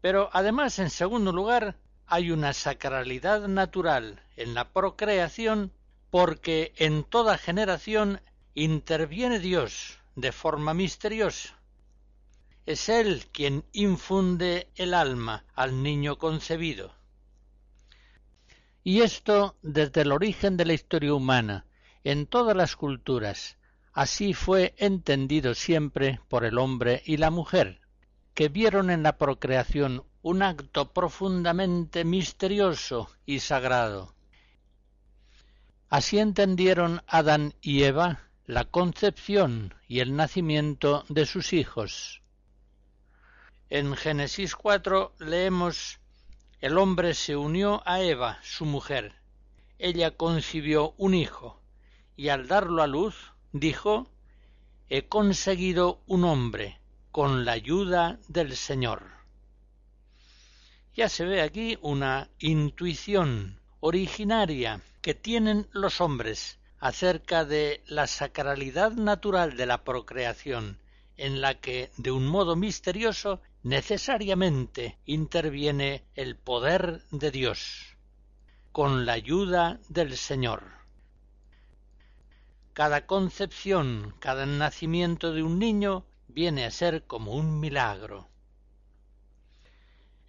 Pero 0.00 0.30
además, 0.32 0.78
en 0.78 0.88
segundo 0.88 1.32
lugar, 1.32 1.76
hay 2.06 2.30
una 2.30 2.54
sacralidad 2.54 3.46
natural 3.46 4.22
en 4.36 4.54
la 4.54 4.72
procreación 4.72 5.72
porque 6.08 6.72
en 6.76 7.04
toda 7.04 7.36
generación 7.36 8.22
interviene 8.54 9.38
Dios 9.38 9.99
de 10.20 10.32
forma 10.32 10.74
misteriosa. 10.74 11.58
Es 12.66 12.88
Él 12.88 13.26
quien 13.32 13.64
infunde 13.72 14.68
el 14.76 14.94
alma 14.94 15.44
al 15.54 15.82
niño 15.82 16.18
concebido. 16.18 16.94
Y 18.84 19.02
esto 19.02 19.56
desde 19.62 20.02
el 20.02 20.12
origen 20.12 20.56
de 20.56 20.64
la 20.64 20.72
historia 20.72 21.14
humana, 21.14 21.66
en 22.04 22.26
todas 22.26 22.56
las 22.56 22.76
culturas, 22.76 23.58
así 23.92 24.32
fue 24.32 24.74
entendido 24.78 25.54
siempre 25.54 26.20
por 26.28 26.44
el 26.44 26.58
hombre 26.58 27.02
y 27.04 27.16
la 27.16 27.30
mujer, 27.30 27.80
que 28.34 28.48
vieron 28.48 28.90
en 28.90 29.02
la 29.02 29.18
procreación 29.18 30.04
un 30.22 30.42
acto 30.42 30.92
profundamente 30.92 32.04
misterioso 32.04 33.10
y 33.26 33.40
sagrado. 33.40 34.14
Así 35.88 36.18
entendieron 36.18 37.02
Adán 37.06 37.54
y 37.60 37.82
Eva 37.82 38.29
la 38.50 38.64
concepción 38.64 39.74
y 39.86 40.00
el 40.00 40.16
nacimiento 40.16 41.04
de 41.08 41.24
sus 41.24 41.52
hijos. 41.52 42.20
En 43.68 43.94
Génesis 43.94 44.56
4 44.56 45.14
leemos 45.20 46.00
El 46.60 46.76
hombre 46.76 47.14
se 47.14 47.36
unió 47.36 47.80
a 47.86 48.00
Eva, 48.00 48.40
su 48.42 48.64
mujer. 48.64 49.14
Ella 49.78 50.16
concibió 50.16 50.94
un 50.96 51.14
hijo, 51.14 51.62
y 52.16 52.30
al 52.30 52.48
darlo 52.48 52.82
a 52.82 52.88
luz, 52.88 53.14
dijo 53.52 54.10
He 54.88 55.06
conseguido 55.06 56.00
un 56.08 56.24
hombre, 56.24 56.80
con 57.12 57.44
la 57.44 57.52
ayuda 57.52 58.18
del 58.26 58.56
Señor. 58.56 59.04
Ya 60.96 61.08
se 61.08 61.24
ve 61.24 61.40
aquí 61.40 61.78
una 61.82 62.28
intuición 62.40 63.60
originaria 63.78 64.80
que 65.02 65.14
tienen 65.14 65.68
los 65.70 66.00
hombres 66.00 66.59
acerca 66.80 67.44
de 67.44 67.82
la 67.86 68.06
sacralidad 68.06 68.92
natural 68.92 69.56
de 69.56 69.66
la 69.66 69.84
procreación, 69.84 70.78
en 71.18 71.42
la 71.42 71.60
que, 71.60 71.90
de 71.98 72.10
un 72.10 72.26
modo 72.26 72.56
misterioso, 72.56 73.42
necesariamente 73.62 74.98
interviene 75.04 76.02
el 76.14 76.36
poder 76.36 77.02
de 77.10 77.30
Dios, 77.30 77.96
con 78.72 79.04
la 79.04 79.12
ayuda 79.12 79.78
del 79.90 80.16
Señor. 80.16 80.62
Cada 82.72 83.06
concepción, 83.06 84.14
cada 84.18 84.46
nacimiento 84.46 85.34
de 85.34 85.42
un 85.42 85.58
niño 85.58 86.06
viene 86.28 86.64
a 86.64 86.70
ser 86.70 87.02
como 87.02 87.34
un 87.34 87.60
milagro. 87.60 88.28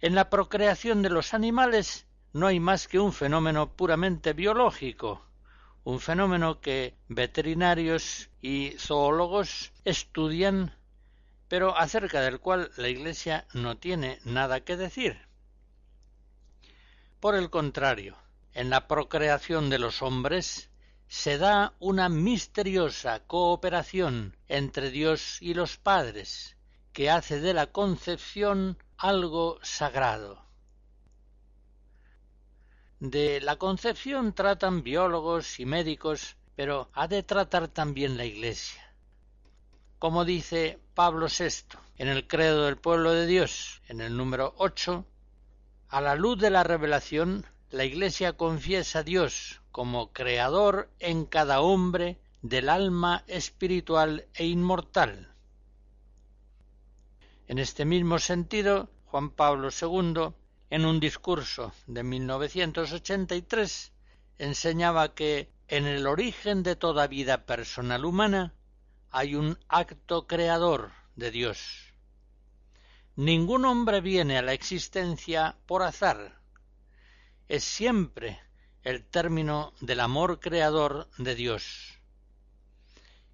En 0.02 0.14
la 0.14 0.28
procreación 0.28 1.00
de 1.00 1.08
los 1.08 1.32
animales 1.32 2.06
no 2.34 2.46
hay 2.46 2.60
más 2.60 2.88
que 2.88 2.98
un 2.98 3.14
fenómeno 3.14 3.72
puramente 3.72 4.34
biológico, 4.34 5.22
un 5.84 6.00
fenómeno 6.00 6.60
que 6.60 6.94
veterinarios 7.08 8.30
y 8.40 8.74
zoólogos 8.78 9.72
estudian, 9.84 10.76
pero 11.48 11.76
acerca 11.76 12.20
del 12.20 12.40
cual 12.40 12.70
la 12.76 12.88
Iglesia 12.88 13.46
no 13.52 13.76
tiene 13.76 14.20
nada 14.24 14.60
que 14.60 14.76
decir. 14.76 15.18
Por 17.20 17.34
el 17.34 17.50
contrario, 17.50 18.16
en 18.54 18.70
la 18.70 18.86
procreación 18.86 19.70
de 19.70 19.78
los 19.78 20.02
hombres 20.02 20.70
se 21.08 21.36
da 21.38 21.74
una 21.78 22.08
misteriosa 22.08 23.20
cooperación 23.26 24.36
entre 24.48 24.90
Dios 24.90 25.38
y 25.40 25.54
los 25.54 25.76
padres, 25.76 26.56
que 26.92 27.10
hace 27.10 27.40
de 27.40 27.54
la 27.54 27.66
concepción 27.66 28.78
algo 28.96 29.58
sagrado. 29.62 30.44
De 33.02 33.40
la 33.40 33.56
concepción 33.56 34.32
tratan 34.32 34.84
biólogos 34.84 35.58
y 35.58 35.66
médicos, 35.66 36.36
pero 36.54 36.88
ha 36.92 37.08
de 37.08 37.24
tratar 37.24 37.66
también 37.66 38.16
la 38.16 38.24
Iglesia. 38.24 38.94
Como 39.98 40.24
dice 40.24 40.78
Pablo 40.94 41.26
VI 41.26 41.78
en 41.98 42.06
el 42.06 42.28
Credo 42.28 42.66
del 42.66 42.76
Pueblo 42.76 43.10
de 43.10 43.26
Dios, 43.26 43.82
en 43.88 44.00
el 44.00 44.16
número 44.16 44.54
8, 44.56 45.04
a 45.88 46.00
la 46.00 46.14
luz 46.14 46.38
de 46.38 46.50
la 46.50 46.62
revelación, 46.62 47.44
la 47.72 47.84
Iglesia 47.84 48.34
confiesa 48.36 49.00
a 49.00 49.02
Dios 49.02 49.60
como 49.72 50.12
creador 50.12 50.88
en 51.00 51.24
cada 51.24 51.60
hombre 51.60 52.20
del 52.40 52.68
alma 52.68 53.24
espiritual 53.26 54.28
e 54.32 54.46
inmortal. 54.46 55.34
En 57.48 57.58
este 57.58 57.84
mismo 57.84 58.20
sentido, 58.20 58.90
Juan 59.06 59.30
Pablo 59.30 59.70
II 59.70 60.34
en 60.72 60.86
un 60.86 61.00
discurso 61.00 61.74
de 61.86 62.02
1983 62.02 63.92
enseñaba 64.38 65.14
que 65.14 65.52
en 65.68 65.84
el 65.84 66.06
origen 66.06 66.62
de 66.62 66.76
toda 66.76 67.06
vida 67.08 67.44
personal 67.44 68.06
humana 68.06 68.54
hay 69.10 69.34
un 69.34 69.58
acto 69.68 70.26
creador 70.26 70.90
de 71.14 71.30
Dios. 71.30 71.92
Ningún 73.16 73.66
hombre 73.66 74.00
viene 74.00 74.38
a 74.38 74.42
la 74.42 74.54
existencia 74.54 75.58
por 75.66 75.82
azar. 75.82 76.40
Es 77.48 77.64
siempre 77.64 78.40
el 78.82 79.04
término 79.04 79.74
del 79.82 80.00
amor 80.00 80.40
creador 80.40 81.10
de 81.18 81.34
Dios. 81.34 81.98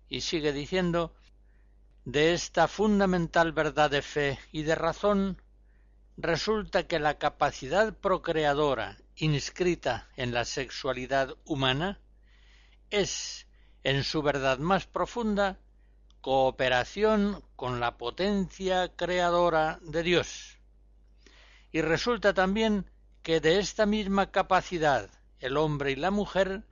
Y 0.08 0.22
sigue 0.22 0.52
diciendo, 0.52 1.14
de 2.04 2.34
esta 2.34 2.66
fundamental 2.66 3.52
verdad 3.52 3.92
de 3.92 4.02
fe 4.02 4.40
y 4.50 4.64
de 4.64 4.74
razón 4.74 5.40
resulta 6.18 6.88
que 6.88 6.98
la 6.98 7.16
capacidad 7.16 7.94
procreadora 7.94 8.96
inscrita 9.14 10.08
en 10.16 10.34
la 10.34 10.44
sexualidad 10.44 11.36
humana 11.44 12.00
es, 12.90 13.46
en 13.84 14.02
su 14.02 14.20
verdad 14.22 14.58
más 14.58 14.86
profunda, 14.86 15.58
cooperación 16.20 17.44
con 17.54 17.78
la 17.78 17.96
potencia 17.96 18.88
creadora 18.96 19.78
de 19.82 20.02
Dios. 20.02 20.58
Y 21.70 21.82
resulta 21.82 22.34
también 22.34 22.90
que 23.22 23.40
de 23.40 23.60
esta 23.60 23.86
misma 23.86 24.32
capacidad 24.32 25.08
el 25.38 25.56
hombre 25.56 25.92
y 25.92 25.96
la 25.96 26.10
mujer 26.10 26.64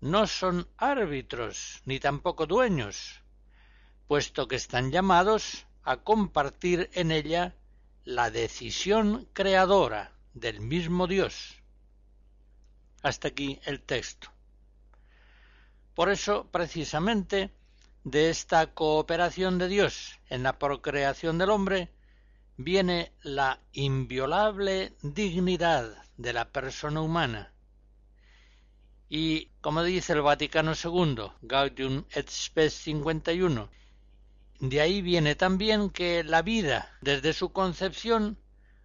no 0.00 0.26
son 0.26 0.66
árbitros 0.76 1.80
ni 1.84 2.00
tampoco 2.00 2.46
dueños, 2.46 3.22
puesto 4.08 4.48
que 4.48 4.56
están 4.56 4.90
llamados 4.90 5.66
a 5.84 5.98
compartir 5.98 6.90
en 6.94 7.12
ella 7.12 7.54
la 8.04 8.30
decisión 8.30 9.28
creadora 9.32 10.12
del 10.34 10.60
mismo 10.60 11.06
Dios. 11.06 11.60
Hasta 13.02 13.28
aquí 13.28 13.60
el 13.64 13.80
texto. 13.80 14.28
Por 15.94 16.08
eso, 16.10 16.48
precisamente, 16.50 17.50
de 18.04 18.30
esta 18.30 18.72
cooperación 18.72 19.58
de 19.58 19.68
Dios 19.68 20.18
en 20.28 20.42
la 20.42 20.58
procreación 20.58 21.38
del 21.38 21.50
hombre, 21.50 21.90
viene 22.56 23.12
la 23.22 23.60
inviolable 23.72 24.94
dignidad 25.02 26.04
de 26.16 26.32
la 26.32 26.50
persona 26.50 27.00
humana. 27.00 27.52
Y, 29.08 29.46
como 29.60 29.82
dice 29.82 30.12
el 30.12 30.22
Vaticano 30.22 30.72
II, 30.72 31.32
Gaudium 31.42 32.04
et 32.10 32.28
Spes 32.28 32.74
51, 32.74 33.68
de 34.60 34.82
ahí 34.82 35.00
viene 35.00 35.34
también 35.34 35.88
que 35.88 36.22
la 36.22 36.42
vida, 36.42 36.94
desde 37.00 37.32
su 37.32 37.50
concepción, 37.50 38.38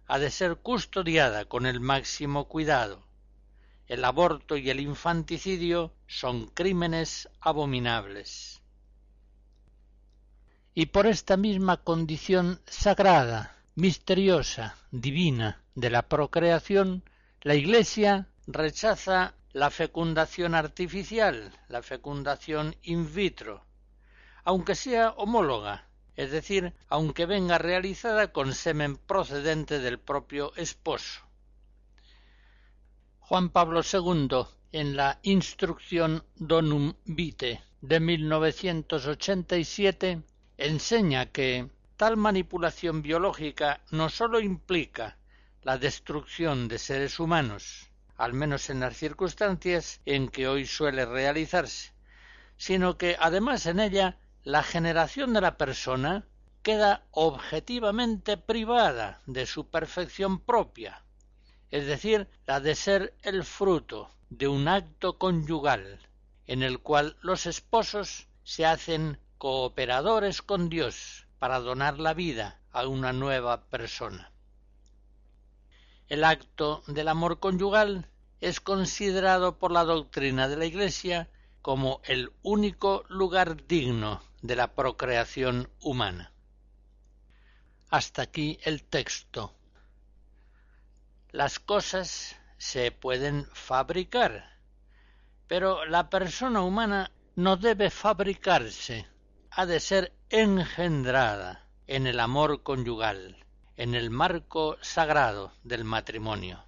ha 0.06 0.18
de 0.18 0.30
ser 0.30 0.56
custodiada 0.56 1.44
con 1.44 1.66
el 1.66 1.80
máximo 1.80 2.48
cuidado. 2.48 3.06
El 3.86 4.04
aborto 4.04 4.56
y 4.56 4.70
el 4.70 4.80
infanticidio 4.80 5.92
son 6.06 6.46
crímenes 6.46 7.28
abominables. 7.40 8.62
Y 10.74 10.86
por 10.86 11.06
esta 11.06 11.36
misma 11.36 11.76
condición 11.76 12.60
sagrada 12.66 13.56
misteriosa, 13.74 14.76
divina 14.90 15.62
de 15.74 15.90
la 15.90 16.08
procreación, 16.08 17.04
la 17.42 17.54
Iglesia 17.54 18.28
rechaza 18.46 19.34
la 19.52 19.70
fecundación 19.70 20.54
artificial, 20.54 21.52
la 21.68 21.82
fecundación 21.82 22.74
in 22.82 23.14
vitro, 23.14 23.66
aunque 24.46 24.74
sea 24.74 25.10
homóloga, 25.10 25.86
es 26.14 26.30
decir, 26.30 26.72
aunque 26.88 27.26
venga 27.26 27.58
realizada 27.58 28.32
con 28.32 28.54
semen 28.54 28.96
procedente 28.96 29.80
del 29.80 29.98
propio 29.98 30.54
esposo. 30.56 31.20
Juan 33.20 33.50
Pablo 33.50 33.82
II, 33.82 34.46
en 34.72 34.96
la 34.96 35.18
Instrucción 35.22 36.24
Donum 36.36 36.94
Vitae 37.04 37.62
de 37.82 38.00
1987, 38.00 40.22
enseña 40.56 41.26
que 41.26 41.68
Tal 41.96 42.18
manipulación 42.18 43.00
biológica 43.00 43.80
no 43.90 44.10
sólo 44.10 44.38
implica 44.38 45.16
la 45.62 45.78
destrucción 45.78 46.68
de 46.68 46.78
seres 46.78 47.18
humanos, 47.18 47.90
al 48.18 48.34
menos 48.34 48.68
en 48.68 48.80
las 48.80 48.98
circunstancias 48.98 50.02
en 50.04 50.28
que 50.28 50.46
hoy 50.46 50.66
suele 50.66 51.06
realizarse, 51.06 51.94
sino 52.58 52.98
que 52.98 53.16
además 53.18 53.64
en 53.64 53.80
ella 53.80 54.18
la 54.46 54.62
generación 54.62 55.32
de 55.32 55.40
la 55.40 55.56
persona 55.56 56.24
queda 56.62 57.04
objetivamente 57.10 58.36
privada 58.36 59.20
de 59.26 59.44
su 59.44 59.66
perfección 59.66 60.38
propia, 60.38 61.02
es 61.72 61.88
decir, 61.88 62.28
la 62.46 62.60
de 62.60 62.76
ser 62.76 63.16
el 63.22 63.42
fruto 63.42 64.08
de 64.30 64.46
un 64.46 64.68
acto 64.68 65.18
conyugal, 65.18 65.98
en 66.46 66.62
el 66.62 66.78
cual 66.78 67.16
los 67.22 67.46
esposos 67.46 68.28
se 68.44 68.64
hacen 68.64 69.18
cooperadores 69.36 70.42
con 70.42 70.68
Dios, 70.68 71.26
para 71.40 71.58
donar 71.58 71.98
la 71.98 72.14
vida 72.14 72.60
a 72.70 72.86
una 72.86 73.12
nueva 73.12 73.64
persona. 73.64 74.30
El 76.06 76.22
acto 76.22 76.84
del 76.86 77.08
amor 77.08 77.40
conyugal 77.40 78.08
es 78.40 78.60
considerado 78.60 79.58
por 79.58 79.72
la 79.72 79.82
doctrina 79.82 80.46
de 80.46 80.56
la 80.56 80.66
Iglesia 80.66 81.28
como 81.66 82.00
el 82.04 82.32
único 82.44 83.04
lugar 83.08 83.66
digno 83.66 84.22
de 84.40 84.54
la 84.54 84.76
procreación 84.76 85.68
humana. 85.80 86.32
Hasta 87.90 88.22
aquí 88.22 88.60
el 88.62 88.84
texto. 88.84 89.52
Las 91.32 91.58
cosas 91.58 92.36
se 92.56 92.92
pueden 92.92 93.48
fabricar, 93.52 94.60
pero 95.48 95.84
la 95.86 96.08
persona 96.08 96.62
humana 96.62 97.10
no 97.34 97.56
debe 97.56 97.90
fabricarse, 97.90 99.08
ha 99.50 99.66
de 99.66 99.80
ser 99.80 100.12
engendrada 100.30 101.66
en 101.88 102.06
el 102.06 102.20
amor 102.20 102.62
conyugal, 102.62 103.44
en 103.76 103.96
el 103.96 104.10
marco 104.10 104.76
sagrado 104.82 105.52
del 105.64 105.82
matrimonio. 105.82 106.64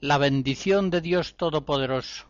La 0.00 0.18
bendición 0.18 0.90
de 0.90 1.00
Dios 1.00 1.38
Todopoderoso, 1.38 2.29